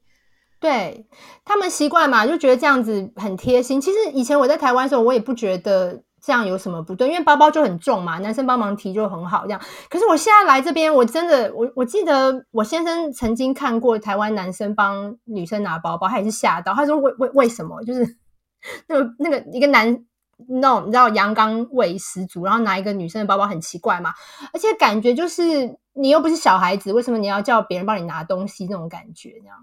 [0.59, 1.07] 对，
[1.45, 3.81] 他们习惯嘛，就觉得这样子很贴心。
[3.81, 6.03] 其实以前我在台湾的时候，我也不觉得。
[6.25, 7.09] 这样有什么不对？
[7.09, 9.43] 因为包包就很重嘛，男生帮忙提就很好。
[9.43, 17.83] 这样，可是我现在来这边，我真的，我我记得我先生曾经看过台湾男生帮女生拿包包，他也是吓到，他说为为为什么？
[17.83, 18.17] 就是
[18.87, 20.05] 那个那个一个男
[20.47, 24.15] 那种你知道阳刚味十足，然后拿一个女生的包包很奇怪嘛，
[24.53, 28.67] 而且感觉就是你又不是小孩子，为什么你要叫别人帮你拿东西？
[28.71, 29.57] 那种感觉这样，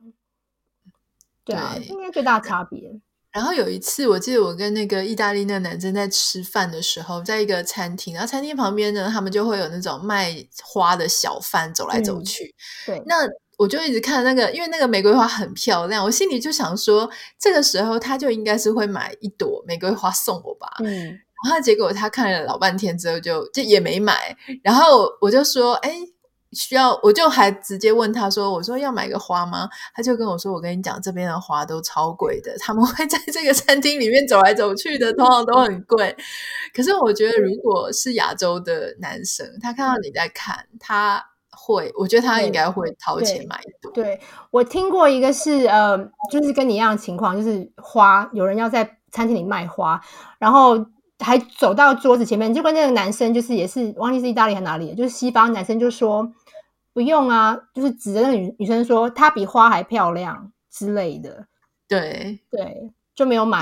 [1.45, 2.99] 对啊，这应该最大差别。
[3.39, 12.53] 然后有一次，我记得我跟那个意大利那个男生在吃饭的时候，在一个餐厅，然后餐厅旁边呢，他们就会有那种卖花的小贩走来走去。
[12.85, 13.15] 嗯、对，那
[13.57, 20.67] 我就一直看那个，因为那个玫瑰花很漂亮，我心里就想说，这个时候他就应该是会买一朵玫瑰花送我吧。
[20.83, 21.05] 嗯，
[21.45, 24.35] 然后结果他看了老半天之后就，就就也没买。
[24.61, 25.95] 然后我就说，哎。
[26.51, 36.15] 需要，我就还直接问他说：“我说要买个花吗？”他就跟我说：“我跟你讲，这边的花都超贵的，他们 会在这个餐厅里面走来走去的，通常都很贵。
[36.73, 45.95] 可是我觉得，如果是亚洲的男生，他看到你在看，他会，我觉得他应该会掏钱买一朵。”对，我听过一个是呃，
[46.31, 50.01] 就是跟你一样的情况，就是花有人要在餐厅里卖花，
[50.39, 50.83] 然后
[51.19, 56.27] 还走到桌子前面，结果那个男生就是也是忘记是意大利还是哪里，就是西方男生就说。
[56.93, 61.47] 不用啊，就是指着那个女女生说她比花还漂亮之类的。
[61.87, 63.61] 对对，就没有买。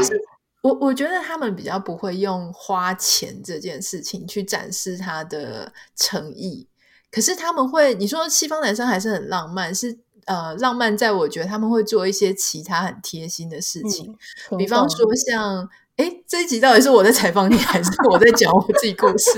[0.61, 6.67] 我我觉得他们比较不会用花钱这件事情去展示他的诚意，
[7.11, 7.93] 可是他们会。
[7.95, 14.17] 你说西方男生还是很浪漫，是呃浪漫，在我觉得他们会做一些其他很贴心的事情，
[14.51, 15.69] 嗯、比方说像。
[15.97, 19.31] 哎，这一集到底是我在采访你，还是我在讲我自己故事？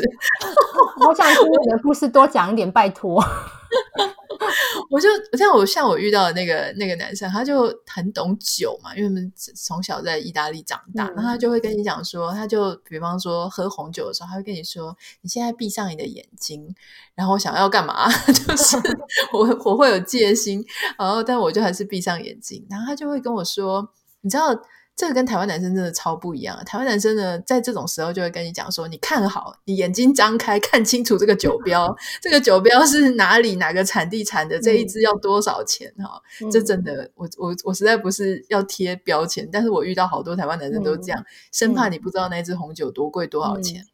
[1.08, 3.24] 我想听你的故事，多讲一点，拜托。
[4.90, 16.74] 我就像我像我遇到的那个那个男生，他就很懂酒嘛，因为我们从小在意大利长大，嗯、然后他就会跟你讲说，他就比方说喝红酒的时候，他会跟你说，你现在闭上你的眼睛，
[17.16, 18.10] 然后我想要干嘛？
[18.28, 18.78] 就是
[19.34, 20.66] 我我会有戒心，
[20.98, 23.90] 然后但我就还是闭上眼睛，然后他就会跟我说，
[24.22, 24.60] 你知道。
[25.00, 26.62] 这个跟台湾男生真的超不一样。
[26.66, 43.82] 台湾男生呢，在这种时候就会跟你讲说：“你看好，你眼睛张开，看清楚这个酒标， 这个酒标是哪里哪个产地产的，这一支要多少钱？”哈、嗯，这真的，我我我实在不是要贴标签，但是我遇到好多台湾男生都这样，生怕你不知道那支红酒多贵多少钱。
[43.82, 43.88] 嗯、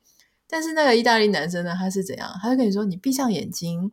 [0.50, 2.28] 但是那个意大利男生呢，他是怎样？
[2.42, 3.92] 他就跟你说：“你闭上眼睛，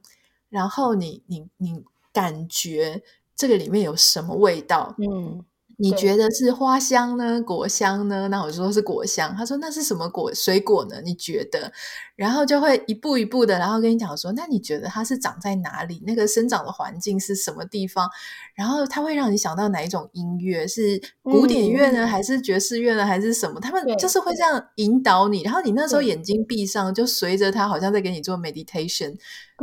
[0.48, 3.03] 然后你你你感觉
[3.37, 5.44] 这个里面有什么味道？”嗯。
[5.83, 7.42] 你觉得是花香呢？
[7.42, 8.29] 果香呢？
[8.29, 9.35] 那我就说是果香。
[9.35, 10.33] 他说那是什么果？
[10.33, 11.01] 水果呢？
[11.05, 11.73] 你觉得？
[12.14, 16.01] 然后就会一步一步的，然后跟你讲说，那你觉得它是长在哪里？
[16.07, 18.09] 那个生长的环境是什么地方？
[18.55, 20.68] 然后它会让你想到哪一种音乐？
[20.68, 23.59] 是古典乐呢，嗯、还是爵士乐呢，还是什么？
[23.59, 25.42] 他们就是会这样引导你。
[25.42, 29.16] 然后你那时候眼睛闭上，就随着他好像在给你做 meditation，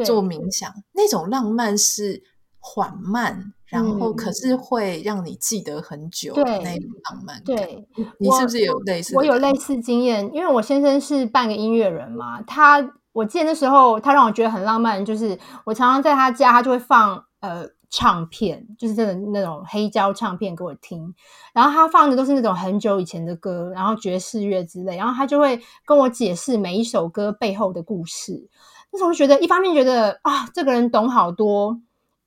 [0.05, 2.21] 做冥想，那种浪漫是
[2.59, 3.53] 缓慢。
[3.69, 7.43] 然后，可是会让你记得很久的那种浪漫感。
[7.43, 9.19] 对，你是不是有类似我？
[9.19, 12.41] 我有类似经验，因为我先生是半个音乐人嘛。
[12.41, 21.13] 他，我记得那时候他让我觉得很浪漫，就是我常常在他家，他就会放呃唱片，就是真的那种黑胶唱片给我听。
[21.53, 24.97] 然后他放的都是那种很久以前的歌，然后爵士乐之类。
[24.97, 28.49] 然后他就会跟我解释每一首歌背后的故事。
[28.91, 31.79] 那时候觉得，一方面觉得啊，这个人懂好多。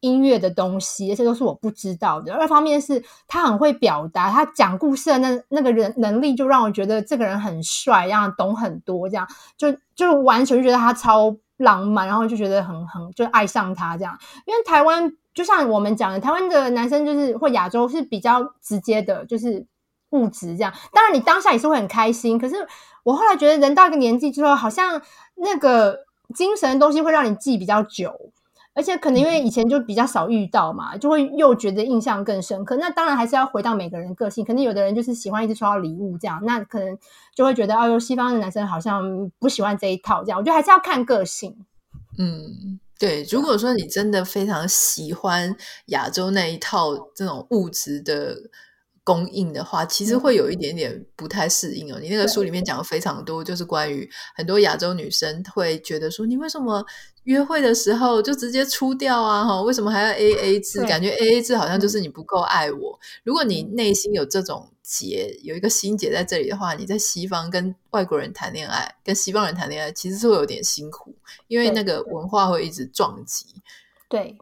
[0.03, 2.35] 音乐的东西，这些都是我不知道的。
[2.35, 14.19] 二方面是他很会表达，他讲故事的那那个人能力，就让我觉得这个人很帅，然后懂很多，这样就就完全就觉得他超浪漫，然后就觉得很很就爱上他这样。
[14.45, 19.65] 因为台湾就像我们讲的，台湾的男生就是或亚洲是比较直接的，就是
[20.11, 20.73] 物质这样。
[20.93, 22.37] 当然，你当下也是会很开心。
[22.37, 22.57] 可是
[23.05, 25.01] 我后来觉得，人到一个年纪之后，好像
[25.37, 26.01] 那个
[26.35, 28.13] 精神的东西会让你记比较久。
[28.75, 32.77] 而且可能因为以前就比较少遇到嘛，就会又觉得印象更深刻。
[32.77, 36.97] 那当然还是要回到每个人个性，可能有的人就是喜欢一直收到礼物这样，那可能
[37.35, 40.39] 就会觉得，哦哟，西方的男生好像不喜欢这一套这样。
[40.39, 41.57] 我觉得还是要看个性。
[42.19, 43.23] 嗯，对。
[43.31, 45.55] 如果说你真的非常喜欢
[45.87, 48.37] 亚洲那一套这种物质的。
[49.05, 51.99] 供应的话，其实会有一点点不太适应哦。
[52.01, 56.85] 你那个书里面讲的非常多，就是关于很多亚洲女生会觉得说，你为什么
[57.25, 59.45] 约会的时候就直接出掉啊？
[59.45, 60.85] 哈，为什么还要 AA 制？
[60.87, 62.99] 感觉 AA 制好像就是你不够爱我。
[63.25, 71.13] 如果你内心有这种结，有一个心结在这里的话，你在西方跟外国人谈恋爱，跟西方人谈恋爱，其实是会有点辛苦，
[71.49, 73.47] 因为那个文化会一直撞击。
[74.09, 74.39] 对。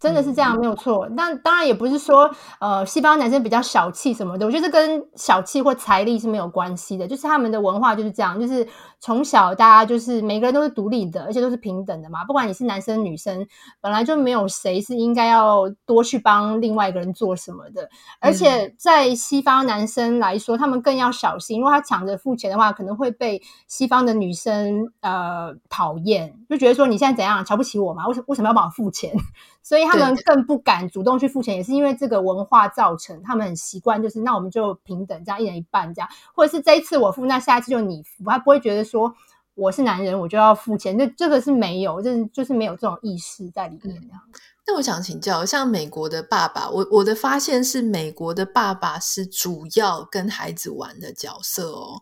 [0.00, 1.06] 真的是这样，没有错。
[1.10, 4.46] 那当然也不是说，呃，西方男生比较小气什么的。
[4.46, 8.66] 我觉得这跟小气或财力是没有关系的，就是他们的文化就是这样，就是
[8.98, 12.24] 从小大家就是每个人都是独立的，而且都是平等的嘛。
[12.24, 13.46] 不管你是男生女生，
[13.82, 17.86] 本来就没有谁是应该要多去帮另外一个人做什么的。
[18.20, 28.08] 而且在西方男生来说，他们更要小心，如果他抢着付钱的话，可能会被西方的女生呃讨厌，就觉得说你现在怎样瞧不起我吗？
[28.08, 29.14] 为什为什么要帮我付钱？
[29.62, 39.14] 所以他们更不敢主动去付钱，也是因为这个文化造成他们很习惯，就是那我们就平等，这样一人一半这样，或者是这一次我付，那下一次就你付，他不会觉得说
[39.54, 44.20] 我是男人我就要付钱，这这个是没有，就是就是没有这种意识在里面这样。
[44.66, 52.00] 那我想请教，像美国的爸爸，我我的发现是美国的爸爸是主要跟孩子玩的角色哦，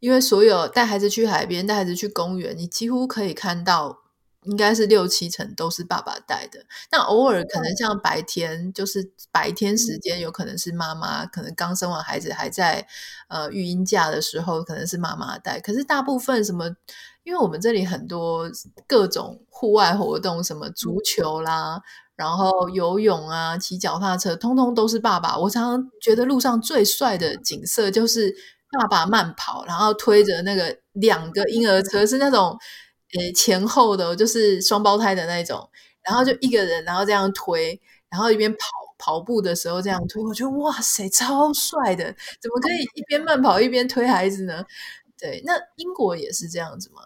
[0.00, 4.03] 因为所有带孩子去海边、带孩子去公园，你几乎可以看到。
[4.44, 6.60] 应该是六七成都是爸爸带的，
[6.92, 12.86] 那偶尔可能像白天，就是白天时间有可能是妈妈，可能刚生完孩子还在
[13.28, 15.58] 呃育婴假的时候，可能是妈妈带。
[15.60, 16.76] 可是大部分什么，
[17.22, 18.50] 因为我们这里很多
[18.86, 21.80] 各种户外活动，什么足球啦，
[22.14, 25.38] 然后游泳啊，骑脚踏车，通通都是爸爸。
[25.38, 28.34] 我常常觉得路上最帅的景色就是
[28.78, 32.58] 爸爸慢跑，然后推着那个两个婴儿车，是那种。
[33.18, 35.68] 诶，前后的，就是双胞胎的那种，
[36.02, 38.58] 然后就一个人，然后这样推，然后一边跑
[38.98, 42.04] 跑步的时候这样推，我觉得哇塞，超帅的，
[42.40, 44.64] 怎么可以一边慢跑一边推孩子呢？
[45.18, 47.02] 对，那英国也是这样子吗？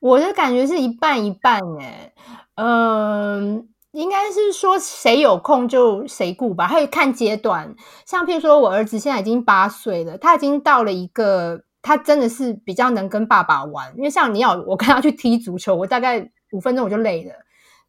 [0.00, 2.12] 我的感觉是一半一半，诶，
[2.56, 7.74] 嗯，应该是说谁有空就谁顾吧，还有看阶段，
[8.06, 11.62] 像譬如说我儿子现在已经八岁了，他已经到了一个。
[11.84, 17.34] 他真的是比较能跟爸爸玩，因为像你要我跟他去踢足球，我大概五分钟我就累了，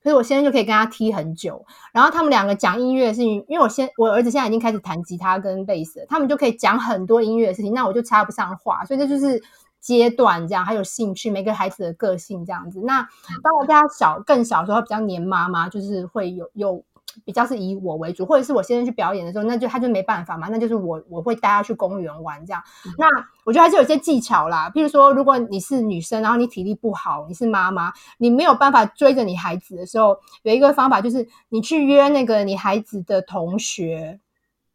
[0.03, 1.65] 可是我现在就可以跟他踢很久。
[1.93, 9.41] 然后他们两个讲音乐的事情，因为我现我儿子现在已经开始弹吉他跟贝斯，他们就可以讲很多音乐的事情，那我就插不上话，所以这就是
[9.79, 12.81] 阶段这样，还有兴趣，每个孩子的个性这样子。
[12.81, 13.07] 那
[13.41, 16.83] 当我家小更小的时候，比较黏妈妈，就是会有有。
[17.23, 22.61] 比较是以我为主，或者是我先生去表演的时候，那就他就没办法嘛，那就是我我会带他去公园玩这样。
[22.85, 23.05] 嗯、那
[23.45, 34.19] 我觉得还是有些技巧啦，譬如说，如果你是女生，然后你体力不好，你是妈妈，你没有办法追着你孩子的时候，有一个方法就是你去约那个你孩子的同学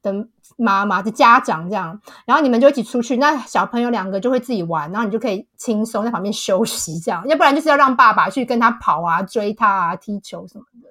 [0.03, 10.88] 的妈妈的家长这样，然后你们就一起出去，那小朋友两个就会自己玩，然后你就可以轻松在旁边休息这样，要不然就是要让爸爸去跟他跑啊、追他啊、踢球什么的。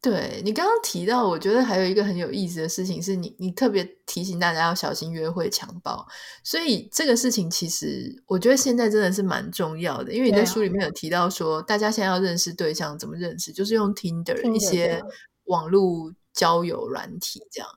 [0.00, 6.06] 对，你刚刚提到，我觉得还有一个很有意思的事情是你，你特别提醒大家要小心约会强暴，
[6.44, 15.02] 所以这个事情其实我觉得现在真的是蛮重要的，因为你在书里面有提到说，大家现在要认识对象怎么认识，就是用 Tinder 一些
[15.46, 17.68] 网络交友软体这样。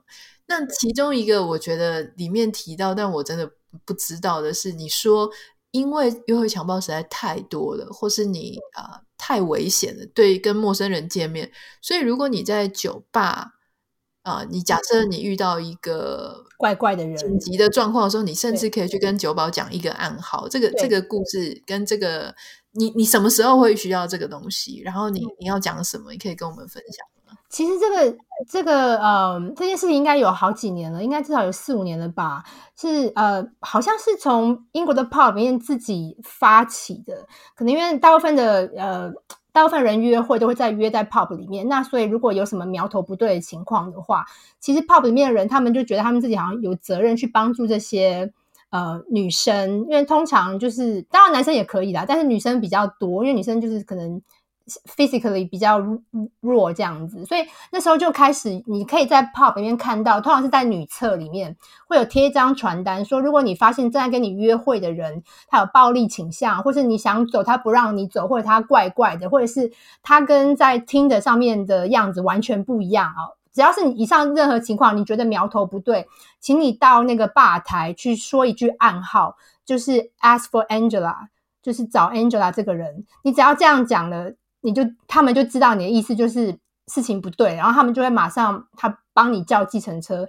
[0.46, 3.52] 那其中一个我觉得里面提到，但我真的
[3.84, 5.28] 不知道的是，你说
[5.72, 8.84] 因为约会强暴实在太多了，或是你啊。
[8.84, 11.52] 呃太危险了，对，跟陌生人见面。
[11.80, 13.54] 所以，如果你在酒吧
[14.24, 20.48] 啊、呃，你假设你遇到一个怪怪的人、紧急的状况的时候，你甚至可以去跟酒保讲一个暗号。
[20.50, 22.34] 这个这个故事跟这个，
[22.72, 24.82] 你你什么时候会需要这个东西？
[24.84, 26.12] 然后你你要讲什么？
[26.12, 27.11] 你可以跟我们分享。
[27.52, 32.44] 其实这个这个呃这件事情应该有好几年了，应该至少有四五年了吧？
[32.78, 39.12] 是呃，好像是从英国的 pub 里面自己发起的，可能因为大部分的呃
[39.52, 44.26] 大部分人约会都会在约在 pub 里面，那所以如果有什么苗头不对的情况的话，
[44.62, 48.32] 其实 pub 里面的人他们就觉得他们自己好像有责任去帮助这些
[48.70, 54.22] 呃女生，因为通常就是当然男生也可以啦，但是女生比较多，因为女生就是可能。
[54.86, 55.80] Physically 比较
[56.40, 57.42] 弱这样子，所以
[57.72, 61.56] 那时候就开始，你可以在 pub 里面看到，通常是在女厕里面
[61.88, 76.08] 会有贴一张传单，说如果你发现正在跟你约会的人他有暴力倾向，或是你想走他不让你走，或者他怪怪的，或者是他跟在听的上面的样子完全不一样啊，只要是你以上任何情况，你觉得苗头不对，
[76.40, 81.28] 请你到那个吧台去说一句暗号，就是 ask for Angela。
[81.64, 86.58] 就是找 Angela 这个人，你只要这样讲了，你就他们就知道你的意思，就是
[86.88, 90.28] 事情不对，然后他们就会马上他帮你叫计程车。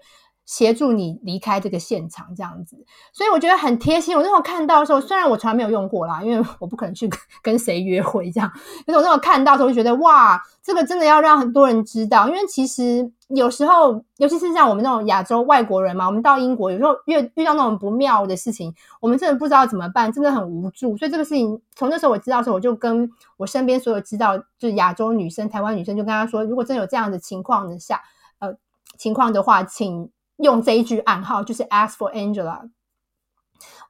[0.52, 2.76] 协助你离开这个现场，这样子，
[3.10, 4.14] 所以我觉得很贴心。
[4.14, 7.08] 我那时候看到的时候，虽然我从来没有用过啦，因为我不可能去
[7.42, 8.50] 跟谁约会这样，
[8.84, 12.28] 可是我那时候看到的时候，就觉得哇，这个真的要让很多人知道。
[12.28, 20.94] 因为其实有时候，尤其是像我们那种亚洲外国人嘛，我们到英国有时候遇遇到那种不妙的事情，我们真的不知道怎么办，真的很无助。
[20.98, 28.02] 所以这个事情从那时候我知道的时候，我就跟我身边所有知道就是亚洲女生、台湾女生，就跟她说，如果真有这样的情况的下，
[28.38, 28.54] 呃，
[28.98, 30.10] 情况的话，请。
[30.36, 32.70] 用这一句暗号就是 ask for Angela，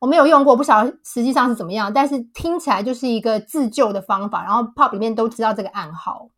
[0.01, 4.45] 我没有用过，不晓得实际上是怎么样，但是听起来就是一个自救的方法。
[4.45, 6.28] 然后 pop 里面都知道这个暗号。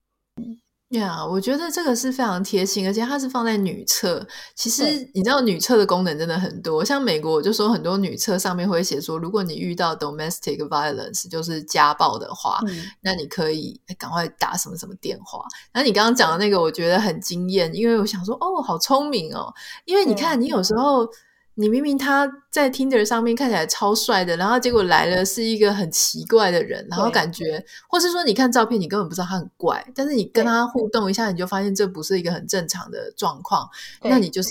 [0.99, 4.27] 呀，yeah, 我觉得这个是非常贴心，而且它是放在女厕。
[4.55, 4.83] 其实
[5.15, 15.45] 你知道女厕的功能真的很多，像美国我就说很多女厕上面会写说，如果你遇到 domestic violence 就是家暴的话，嗯、那你可以赶快打什么什么电话。
[15.73, 19.53] 然后你刚刚讲的那个，我觉得很惊艳，因为我想说哦，好聪明哦，
[19.85, 21.09] 因为你看你有时候。
[21.57, 33.69] 你明明他在 Tinder 上面看起来超帅的，然后结果来了是一个很奇怪的人，然后感觉，或是说你看照片你根本不知道他很怪，但是你跟他互动一下，你就发现这不是一个很正常的状况，
[34.03, 34.51] 那你就是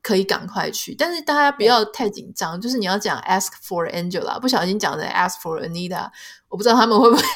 [0.00, 6.08] 可以赶快去，但是大家不要太紧张，就是你要讲 ask for Angela，不小心讲的 ask for Anita，
[6.48, 7.22] 我不知道他们会不会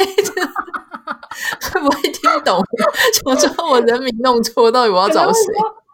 [1.60, 2.62] 会不会听懂，
[3.24, 5.40] 我知道我人名弄错，到底我要找谁？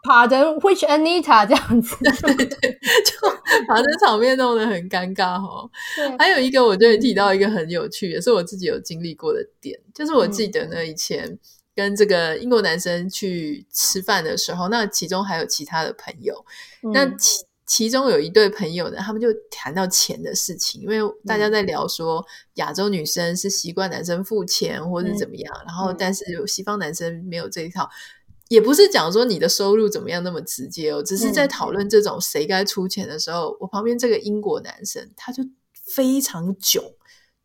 [0.05, 3.27] 爬的 which Anita 这样子， 对对对，就
[3.67, 5.67] 把这场面弄得很尴尬哈。
[5.95, 6.17] 对。
[6.19, 11.37] 还有一个，我就会提到一个很有趣，也是我自己有经历过的点，就是我记得呢，以前
[11.75, 16.45] 跟这个英国男生去吃饭的时候，那其中还有其他的朋友，
[16.83, 22.23] 嗯、那其其中有一对朋友呢，他们就谈到钱的事情，因为大家在聊说
[22.55, 27.89] 亚洲女生是习惯男生付钱或者怎么样，嗯、然后但是有西方男生没有这一套。
[28.49, 35.43] 也不是讲说你的收入怎么样那么直接哦，只是在讨论这种谁该出钱的时候，嗯、我旁边这个英国男生他就
[35.73, 36.83] 非常囧，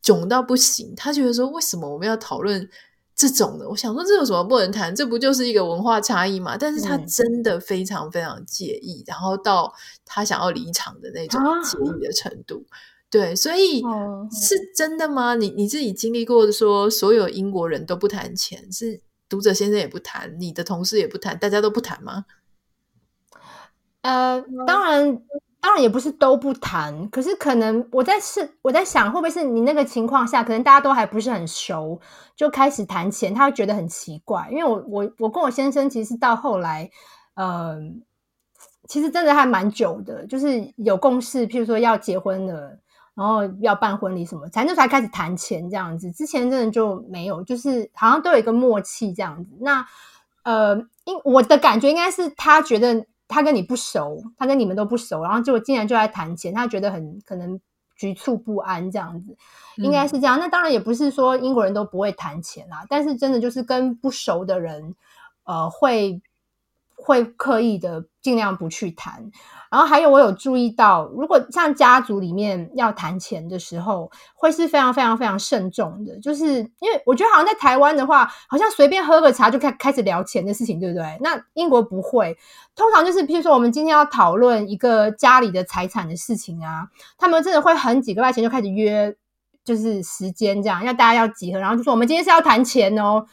[0.02, 0.92] 囧到不行。
[0.94, 2.68] 他觉得说，为什么我们要讨论
[3.16, 3.66] 这种呢？
[3.68, 4.94] 我想说，这有什么不能谈？
[4.94, 6.56] 这不就是一个文化差异吗？
[6.58, 9.72] 但是他真的非常非常介意，嗯、然后到
[10.04, 12.64] 他想要离场的那种介意的程度。
[12.68, 12.76] 啊、
[13.10, 15.34] 对，所以、嗯、是真的吗？
[15.34, 19.00] 你你自己经历过的说，所有英国人都不谈钱是？
[19.30, 22.26] 读者先生也不谈，你的同事也不谈，大家都不谈吗？
[24.02, 25.22] 呃，当然，
[25.60, 27.08] 当然也不是都不谈。
[27.10, 32.00] 可是可能我在是我在想，会不会是你那个情况下，可能大家都还不是很熟，
[32.34, 34.48] 就开始谈钱，他会觉得很奇怪。
[34.50, 36.90] 因为我我我跟我先生其实到后来，
[37.34, 37.78] 呃，
[38.88, 42.78] 其实真的还蛮久的，就是有共识，譬如说要结婚了。
[43.20, 49.50] 然后要办婚礼什么，才那时候才开始谈钱这样子，之前真的就没有，就是好像都有一个默契这样子。
[49.60, 49.86] 那
[50.42, 57.60] 呃，因我的感觉应该是他觉得他跟你不熟，他跟你们都不熟，然后结果竟然就在谈钱，他觉得很可能
[57.94, 59.36] 局促不安这样子，
[59.76, 60.38] 应该是这样。
[60.38, 64.94] 嗯、那当然也不是说英国人都不会谈钱啦，但是真的就是跟不熟的人，
[65.44, 66.22] 呃，会
[67.02, 69.30] 会刻意的尽量不去谈。
[69.70, 76.18] 然后还有，我有注意到，如果像家族里面要谈钱的时候，会是非常非常非常慎重的。
[76.18, 81.18] 就是因为我觉得好像在台湾的话，好像随便喝个茶就开开始聊钱的事情，对不对？
[81.20, 82.36] 那英国不会，
[82.74, 89.14] 通常就是，譬如说我们今天要讨论一个家里的财产的事情啊，他们真的会很几个月前就开始约，
[89.64, 93.24] 就是时间这样，要大家要集合，然后就说我们今天是要谈钱哦，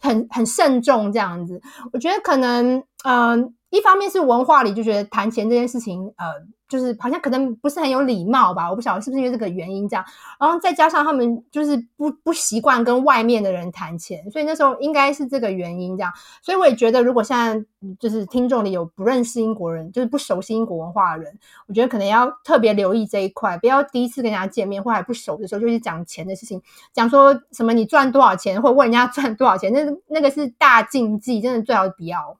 [0.00, 1.60] 很很慎重这样子。
[1.92, 6.26] 我觉得可能，嗯、一方面是文化里就觉得谈钱这件事情，呃，
[6.70, 10.04] 就是好像可能不是很有礼貌吧，我不晓得是不是因为这个原因这样。
[10.38, 16.12] 然后再加上他们就是不不习惯跟外面的人谈钱，所以那时候应该是这个原因这样。
[16.40, 17.62] 所以我也觉得，如果现在
[17.98, 26.62] 就是听众里有不认识英国人，就是不熟悉英国文化的人，我觉得可能要特别留意这一块，不要第一次跟人家见面或还不熟的时候就去讲钱的事情，
[26.92, 32.36] 讲说什么你赚多少钱，或问人家赚多少钱，那那个是大禁忌，真的最好不要。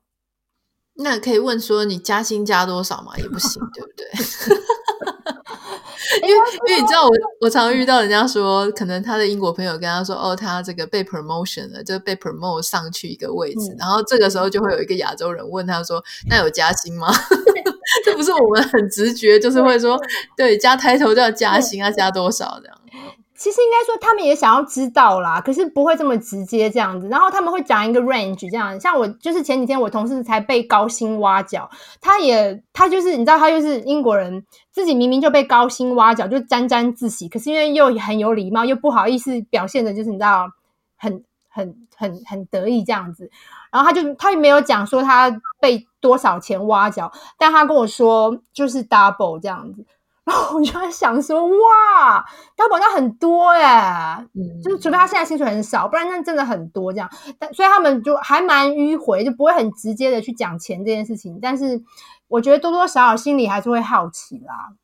[0.97, 3.13] 那可以问说你加薪加多少吗？
[3.17, 4.07] 也不行，对不对？
[6.23, 6.35] 因为
[6.69, 7.11] 因为你知道我
[7.41, 17.13] 我常遇到人家说，可能他的英国朋友跟他说，哦，他这个被 promotion 了，就被 promote 上去一个位置，嗯、然后这个时候就会有一个亚洲人问他说，那有加薪吗？
[18.05, 19.99] 这不是我们很直觉，就是会说，
[20.37, 22.77] 对，加抬头就要加薪，要加多少这样。
[23.41, 27.09] 其实应该说，他们也想要知道啦，可是不会这么直接这样子。
[27.09, 31.71] 然后他们会讲一个 range 这样，像我就是前几天我同事才被高薪挖角，
[32.03, 37.31] 他也他就是你知道，他就是英国人，自己明明就被高薪挖角，就沾沾自喜。
[37.31, 40.47] 可是因为又很有礼貌，又不好意思表现的，就是你知道，
[40.99, 43.31] 很很很很得意这样子。
[43.73, 49.87] 然后他就他也没有讲说他被多少钱挖角，但他跟我说就是 double 这样子。
[50.31, 52.25] 然后我就在想说，哇，
[52.57, 53.65] 他保障很多耶，
[54.35, 57.11] 嗯，就是除非他现在薪水很少，不然那真的很多这样。
[57.37, 61.41] 但所以他们就还蛮迂回，就不会很直接的去讲钱这件事情。
[61.43, 61.83] 但是
[62.29, 64.75] 我觉得多多少少心里还是会好奇啦。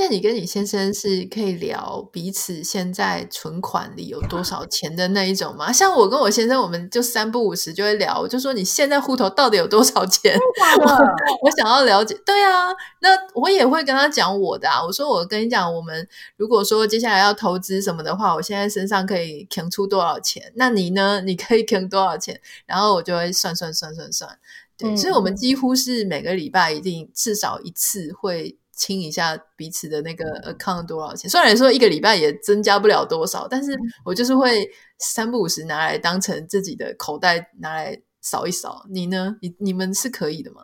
[0.00, 5.70] 但你跟你先生是可以聊彼此现在存款里有多少钱的那一种吗？
[5.70, 10.34] 像我跟我先生，我们就三不五时就会聊，我就说你现在户头到底有多少钱？
[10.80, 10.90] 我，
[11.44, 12.18] 我想要了解。
[12.24, 12.70] 对啊，
[13.02, 14.82] 那我也会跟他讲我的啊。
[14.82, 20.50] 我说我跟你讲，我们如果说接下来要投资什么的话，我现在身上可以扛出多少钱？
[20.56, 21.20] 那你呢？
[21.20, 22.40] 你可以扛多少钱？
[22.64, 24.38] 然后我就会算算算算算。
[24.78, 28.56] 对，嗯，所以我们几乎是每个礼拜一定至少一次会。
[28.80, 30.24] 清一下彼此的那个
[30.54, 31.28] account 多少钱？
[31.28, 34.66] 虽然说一个礼拜也增加不了多少，但是我就是会
[34.98, 38.86] 三不五时拿来当成自己的口袋拿来扫一扫。
[38.88, 39.36] 你呢？
[39.42, 40.62] 你你们是可以的吗？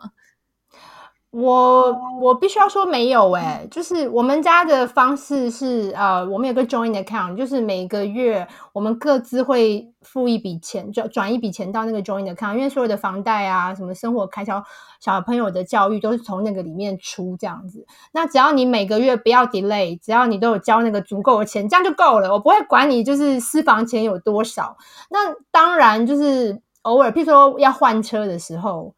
[1.31, 14.63] 我我必须要说没有诶、欸，就是我们家的方式是呃，我们有个 joint account，就是每个月我们各自会付一笔钱，转转一笔钱到那个 joint account，因为所有的房贷啊、什么生活开销、
[15.01, 17.85] 小朋友的教育都是从那个里面出这样子。
[18.13, 22.31] 那只要你每个月不要 delay，只要你都有交那个足够的钱，这样就够了。
[22.31, 24.77] 我不会管你就是私房钱有多少。
[25.11, 28.93] 那当然就是偶尔，譬如说要换车的时候。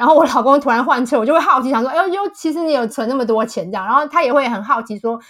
[0.00, 5.20] 然后我老公突然换车，我就会好奇，想说：“哎呦，其实你有存那么多钱这样。”然后他也会很好奇说：“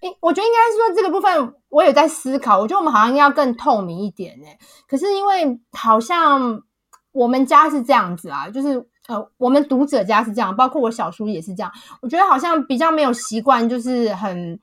[0.00, 2.58] 诶，我觉得应该是说这个部分，我有在思考。
[2.58, 4.58] 我觉得我们好像要更透明一点诶。
[4.88, 6.62] 可是因为好像
[7.12, 11.70] 我们家是这样子啊，就是呃，我们读者家是这样，包括我小叔也是这样。
[12.00, 14.58] 我觉得好像比较没有习惯，就是很。”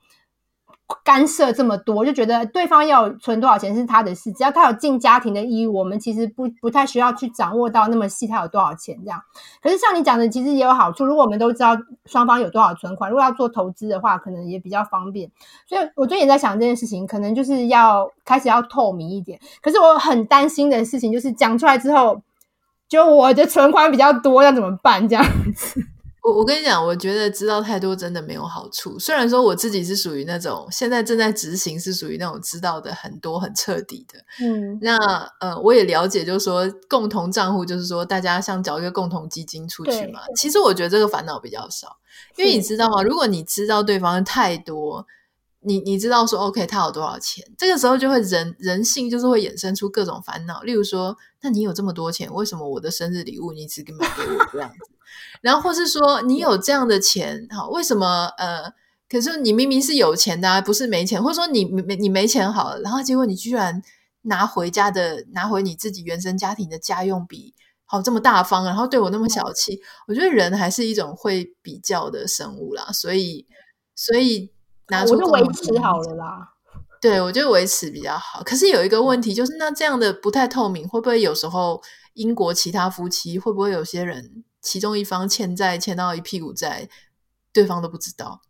[1.04, 9.20] 干涉这么多，就觉得对方要存多少钱是他的事，只要他有尽家庭的义务，我们其实不不太需要去掌握到那么细，他有多少钱这样。
[9.62, 11.04] 可是像你讲的，其实也有好处。
[11.04, 11.76] 如果我们都知道
[12.06, 15.30] 双方有多少存款，如果要做投资的话，可能也比较方便。
[15.66, 19.38] 所以我最近也在想这件事情，可能就是要开始要透明一点。
[19.60, 22.22] 可是我很担心的事情就是讲出来之后，
[22.88, 25.24] 就我的存款比较多，要怎么办这样
[25.54, 25.80] 子？
[26.22, 28.96] 我我跟你讲，我觉得知道太多真的没有好处。
[28.96, 34.20] 虽然说我自己是属于那种现在正在执行，是属于那种知道的很多很彻底的。
[34.40, 34.96] 嗯，那
[35.40, 40.20] 呃，我也了解，就是说共同账户，就是说大家像缴一个共同基金出去嘛。
[40.36, 41.96] 其实我觉得这个烦恼比较少，
[42.36, 43.02] 因为你知道吗？
[43.02, 45.04] 如果你知道对方太多，
[45.64, 50.62] 你你知道说 OK，他有多少钱，这个时候就会人人性就是会衍生出各种烦恼。
[50.62, 54.92] 例如说，那你有这么多钱，为什么我的生日礼物你只给买给我这样子？
[55.40, 58.26] 然后，或是说你有这样的钱，好，为什么？
[58.38, 58.72] 呃，
[59.08, 63.82] 可是你明明是有钱的啊，不是没钱，或者说你没你没钱好了，然后结果你居然
[64.22, 67.54] 拿回家的，拿回你自己原生家庭的家用笔
[67.84, 73.46] 好这么大方，然后对我那么小气，我觉得人还是一种会比较的生物啦，所以
[73.94, 74.50] 所以
[74.88, 76.48] 拿出我就维持好了啦。
[77.00, 78.44] 对，我觉得维持比较好。
[78.44, 81.82] 可是有一个问题，就是那这样的不太透明，会不会有时候
[82.14, 84.44] 英国其他夫妻会不会有些人？
[84.62, 86.88] 其中一方欠债欠到一屁股债，
[87.52, 88.40] 对方都不知道。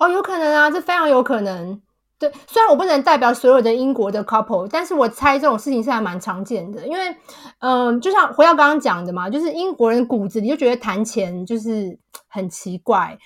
[0.00, 1.80] 哦，有可能啊，这非常有可能。
[2.18, 6.86] 对，虽然我不能代表所有的英国的 couple，但是我猜这种事情是还蛮常见的。
[6.86, 7.14] 因为，
[7.58, 13.18] 嗯、就像回到刚刚讲的嘛，就是英国人骨子里就觉得谈钱就是很奇怪，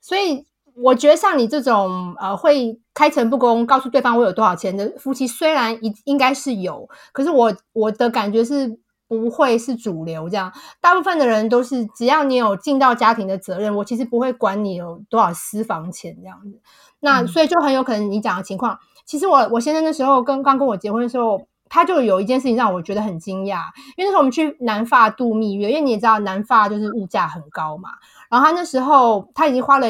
[0.00, 0.46] 所以
[0.76, 8.78] 我觉得像你这种呃会开诚布公告诉对方我有多少钱的夫妻，虽然一应该是有，可是我我的感觉是。
[9.06, 16.58] 不会是主流这样，大部分的人都是只要你有尽到家庭的责任，我其实不会管你有多少私房钱这样子。
[17.00, 23.58] 那所以就很有可能你讲的情况，其实我我先生那时候跟刚跟我结婚的时候，他就有一件事情让我觉得很惊讶，
[23.96, 27.90] 因为那时候我们去南法度蜜月，因为你也知道南法就是物价很高嘛。
[28.30, 29.88] 然后他那时候他已经花了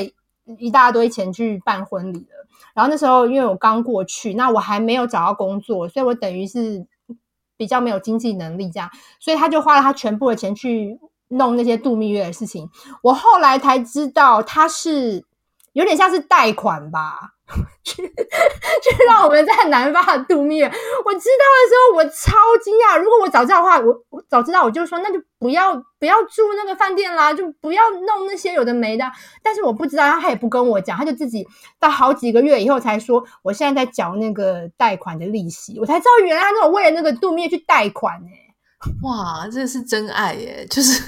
[0.58, 6.84] 一大堆钱去办婚礼了，然后那时候因为我刚过去，那我还没有找到工作，所以我等于是。
[7.56, 8.90] 比较没有经济能力，这样，
[9.20, 10.98] 所以他就花了他全部的钱去
[11.28, 12.68] 弄那些度蜜月的事情。
[13.02, 15.24] 我后来才知道，他是
[15.72, 17.33] 有点像是贷款吧。
[17.84, 22.98] 去去让我们在南方度蜜月，我知道的时候我超惊讶。
[22.98, 29.04] 如果我早知道的话，我我早知道我就说那就不要不要住那个饭店啦，就不要弄那些有的没的。
[29.42, 31.46] 但是我不知道，他也不跟我讲，他就自己
[31.78, 38.28] 到好几个月以后才说，我现在在缴那个贷款的利息，我才知道原来他那种为了那个度蜜月去贷款呢、
[39.02, 40.66] 哇，这是真爱耶！
[40.70, 41.02] 就是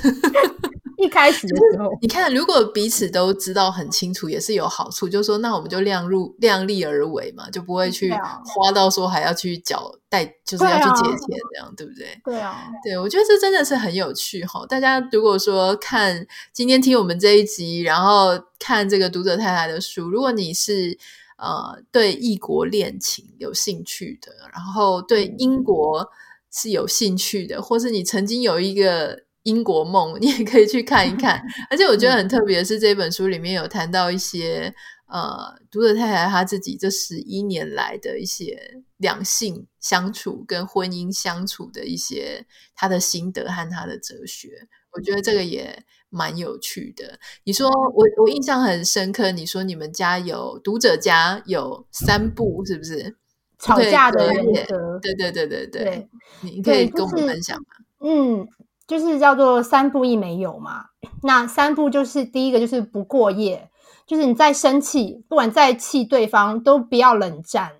[0.98, 5.08] 一开始的时候，你看，如果彼此都知道很清楚，也是有好处。
[5.08, 12.20] 就是说，那我们就量入量力而为嘛，就不会去花到说还要去缴贷，就是要去借钱这样，对，不对？
[12.24, 14.64] 对啊，对，我觉得这真的是很有趣哈。
[14.66, 20.98] 大家如果说看今天听我们这一集，然后看这个读者太太的书，如果你是
[21.36, 26.08] 呃对异国恋情有兴趣的，然后对英国。
[26.56, 31.40] 是有兴趣的，或是你曾经有一个英国梦，你也可以去看一 看。
[31.70, 34.74] 而且我觉得很特别的是，这本书里面有谈到一些
[35.08, 44.48] 呃，读者太太她自己这十一年来的一些两性相处跟婚姻相处的一些她的心得和她的哲学。
[44.92, 47.20] 我觉得这个也蛮有趣的。
[47.44, 53.14] 你说我我印象很深刻，你说你们家有读者家有三部，是不是？
[53.58, 56.08] 吵架的原则，对对对对对，对
[56.42, 57.64] 你可以跟我们分享吗？
[58.00, 58.48] 就是、嗯，
[58.86, 60.86] 就是叫做三不一没有嘛。
[61.22, 63.70] 那三不就是第一个就是不过夜，
[64.06, 67.72] 就是你再生气，不管再气对方，都不要冷战，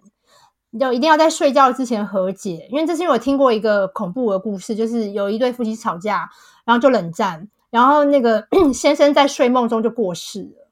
[0.81, 2.67] 就一定要在睡觉之前和解。
[2.71, 6.29] 因为这是因为我听过一个恐怖的故事，就是有一对夫妻吵架，
[6.65, 10.66] 然后就冷战，然后那个 先生在睡梦中就过世了。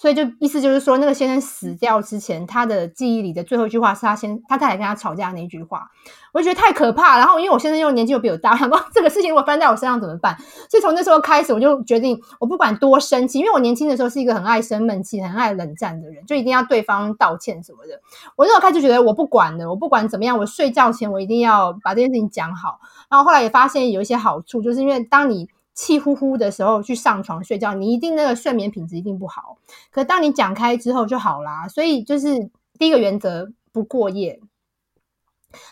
[0.00, 5.90] 所以就意思就是说，那个先生死掉之前，他的记忆里的最后一句话是他先他太太跟他吵架的那一句话，
[6.32, 7.18] 我就觉得太可怕。
[7.18, 10.34] 然后因为我先生又年纪又比我大，然后这个事情如果发生在我身上怎么办？
[10.70, 18.00] 所以从那时候开始，我就决定我不管多生气，因为我年轻的时候是一个很爱生闷气、很爱冷战的人，就一定要对方道歉什么的。
[18.36, 22.80] 我那时候开始觉得我不管了，我不管怎么样，我睡觉前我一定要把这件事情讲好。
[23.10, 25.50] 然后后来也发现有一些好处，就是因为当你。
[25.74, 29.56] 气呼呼的时候去上床睡觉，你一定那个睡眠品质一定不好。
[29.90, 31.66] 可当你讲开之后就好啦。
[31.68, 34.40] 所以就是第一个原则，不过夜。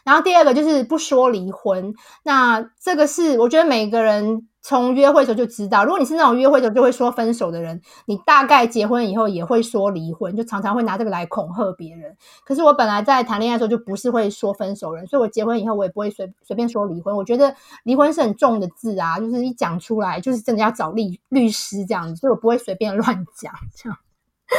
[0.05, 1.95] 然后第二个就是不说离婚。
[2.22, 4.49] 那这个是我觉得每个人。
[4.61, 12.14] 从约会的时候就知道，如果你是那种约会的时候就会说分手的人，你大概结婚以后也会说离婚，就常常会拿这个来恐吓别人。
[12.45, 17.16] 可是我本来在谈恋爱的时候就不是会说分手人，所以我结婚以后我也不会随随便说离婚。
[17.16, 17.55] 我觉得
[17.85, 23.99] 离婚是很重的字啊，就是一讲出来就是真的要找律律师这样子，所以我不会随便乱讲这样。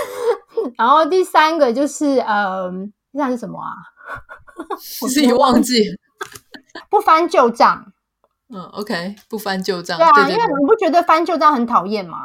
[0.76, 2.72] 然后第三个就是呃，
[3.12, 3.76] 那是什么啊？
[5.02, 5.84] 我自己忘记，
[6.90, 7.94] 不翻旧账。
[8.52, 9.98] 嗯，OK，不翻旧账。
[9.98, 12.18] 对啊，对对对，因为你不觉得翻旧账很讨厌吗？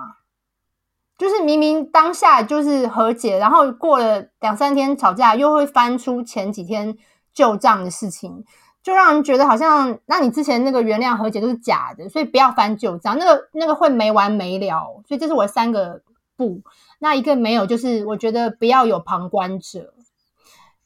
[1.16, 6.96] 就是明明当下就是和解，然后过了两三天吵架，又会翻出前几天
[7.32, 8.44] 旧账的事情，
[8.82, 15.02] 就让人觉得好像那你之前那个原谅和解都是假的，所以不要翻旧账，那个那个会没完没了。
[15.06, 16.02] 所以这是我三个
[16.36, 16.62] 不，
[16.98, 19.94] 那一个没有，就是我觉得不要有旁观者。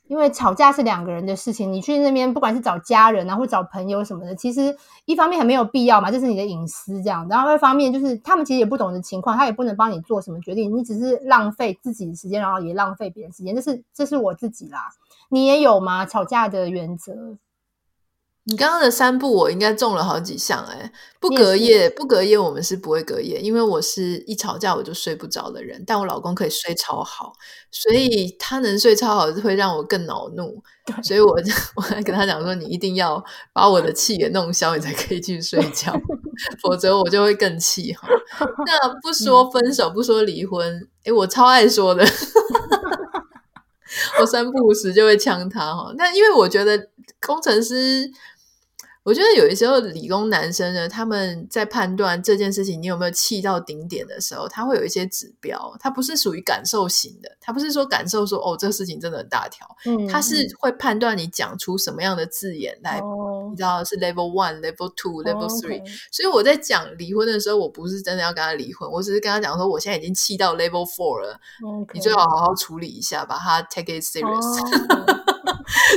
[0.09, 7.27] 因为吵架是两个人的事情，你去那边不管是找家人啊，或找朋友什么的，其实一方面很没有必要嘛，这是你的隐私这样。
[7.29, 13.55] 然后二方面就是他们其实也不懂的情况，他也不能帮你做什么决定，你只是浪费自己的时间，然后也浪费别人时间。
[13.55, 14.89] 这是这是我自己啦，
[15.29, 16.07] 你也有吗？
[16.07, 17.37] 吵架的原则？
[18.49, 20.91] 你刚刚的三步，我应该中了好几项哎！
[21.21, 25.85] 不隔夜，不隔夜，我们是不会隔夜，因为我是一吵架我就睡不着的人。
[25.87, 27.35] 但我老公可以睡超好，
[27.71, 30.63] 所以他能睡超好，会让我更恼怒。
[31.05, 31.39] 所以我
[31.77, 33.23] 我还跟他讲说，你一定要
[33.53, 35.93] 把我的气给弄消，你才可以去睡觉，
[36.65, 38.09] 否则我就会更气哈。
[38.65, 42.03] 那不说分手，不说离婚，诶，我超爱说的，
[44.19, 45.93] 我三不五时就会呛他哈。
[45.99, 46.89] 那因为我觉得
[47.21, 48.11] 工程师。
[49.09, 66.09] 我觉得有一时候理工男生呢，他们在判断这件事情你有没有气到顶点的时候，他会有一些指标，他不是属于感受型的，他不是说感受说哦，这个事情真的很大条，嗯，他是会判断你讲出什么样的字眼来，哦、你知道是 level one、level two、level three，哦 okay。
[66.13, 71.41] 所以我在讲离婚的时候，我不是真的要跟他离婚，我只是跟他讲说，我现在已经气到 level four 了，
[71.95, 74.59] 你最好好好处理一下，把他 take it serious。
[75.25, 75.28] 哦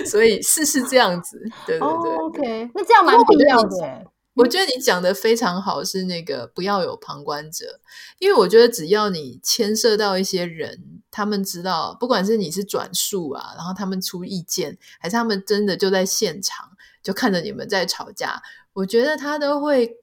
[0.06, 1.88] 所以是是这样子，对对对。
[1.88, 4.06] Oh, OK，那这样蛮必要的。
[4.34, 7.82] 我觉得你讲的非常好，是那个不要有旁观者，
[8.18, 16.70] 因为我觉得只要你牵涉到一些人，他们知道，不管是你是转述啊，然后他们出意见，还是他们真的就在现场
[17.04, 19.98] 就看着你们在吵架，我觉得他都会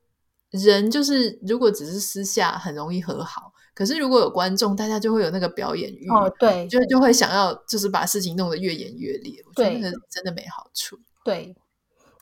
[0.51, 3.55] 人就是如果只是私下很容易和好。
[3.79, 10.99] 可是如果有观众，大家就会有那个表演欲哦，对，就就会想要就是把事情弄得越演越烈，我觉得那个真的没好处。
[11.22, 11.55] 对。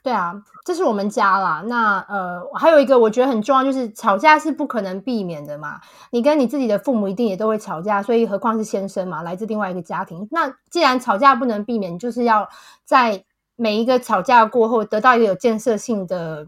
[0.02, 1.64] 对啊，这是我们家啦。
[1.66, 5.80] 那呃，还有一个我觉得很重要，就是吵架是不可能避免的嘛。
[6.12, 10.28] 你跟你自己的父母一定也都会吵架，所以何况是先生嘛，来自另外一个家庭。
[10.30, 12.48] 那既然吵架不能避免，就是要
[12.84, 13.24] 在
[13.56, 16.46] 每一个吵架过后得到一个有建设性的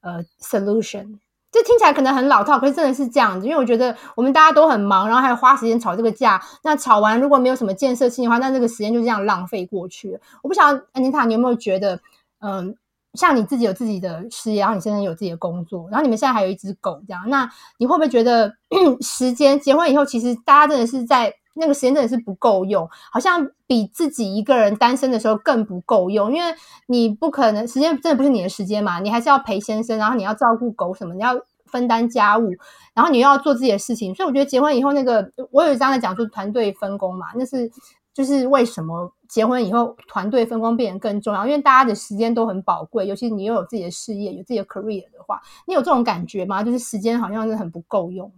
[0.00, 1.20] 呃 solution。
[1.52, 3.46] 这听起来可能很老套，可是真的是这样子。
[3.46, 6.42] 因为我觉得我们大家都很忙，然后还要花时间吵这个架。
[6.62, 10.20] 那吵完如果没有什么建设性的话，那这个时间就这样浪费过去了。
[10.42, 12.00] 我不晓得安妮塔，你有没有觉得
[12.40, 12.76] 嗯？
[13.14, 18.52] 像你自己有自己的事业，然后你现在有自己的工作，然后你们现在还有一只狗，这样，那你会不会觉得
[19.00, 26.54] 时间结婚以后，其实大家真的是在那个时间真的是不够用，好像比自己一个人单身的时候更不够用，因为
[26.86, 31.34] 你不可能时间真的不是你的时间嘛，你还是要陪先生，然后你要照顾狗什么，你要
[31.66, 32.50] 分担家务，
[32.94, 37.70] 然后你又要做自己的事情，所以我觉得结婚以后那个，我有一章在讲说团队分工嘛，那是。
[38.16, 41.44] 就是为什么结婚以后团队分工变得更重要？
[41.44, 46.62] 因为大家的时间都很宝贵，尤其你又有自己的事业、有自己的 career 的话，你有这种感觉吗？
[46.62, 48.32] 就是时间好像是很不够用。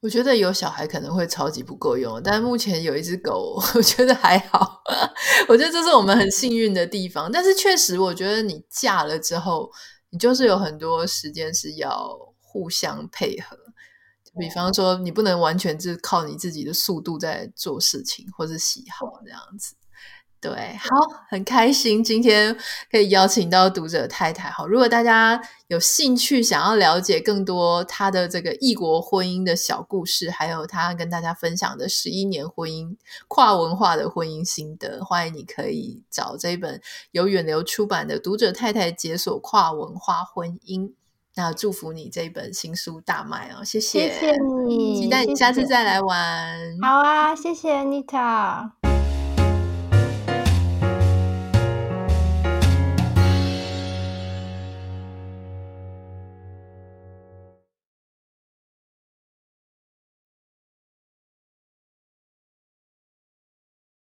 [0.00, 4.82] 我觉得有小孩可能会超级不够用，但目前有一只狗， 我觉得还好。
[5.48, 7.30] 我觉得这是我们很幸运的地方。
[7.32, 9.70] 但是确实，我觉得你嫁了之后，
[10.10, 13.56] 你就是有很多时间是要互相配合。
[14.38, 19.74] 比方说，你不能完全是靠你自己的速度在做事情，或是喜好这样子。
[20.46, 20.88] 对，好，
[21.28, 22.56] 很开心今天
[22.88, 24.48] 可以邀请到读者太太。
[24.48, 36.80] 好，如果大家有兴趣想要了解更多她的这个异国婚姻的小故事，还有她跟大家分享的十一年婚姻跨文化的婚姻心得，欢迎你可以找这一本
[37.10, 40.82] 由远流出版的《读者太太解锁跨文化婚姻》。
[41.38, 43.62] 那祝福你这一本新书大卖哦！
[43.62, 44.36] 谢谢，谢谢
[44.66, 46.78] 你，期待你下次再来玩。
[46.80, 48.70] 好啊，谢谢 Anita。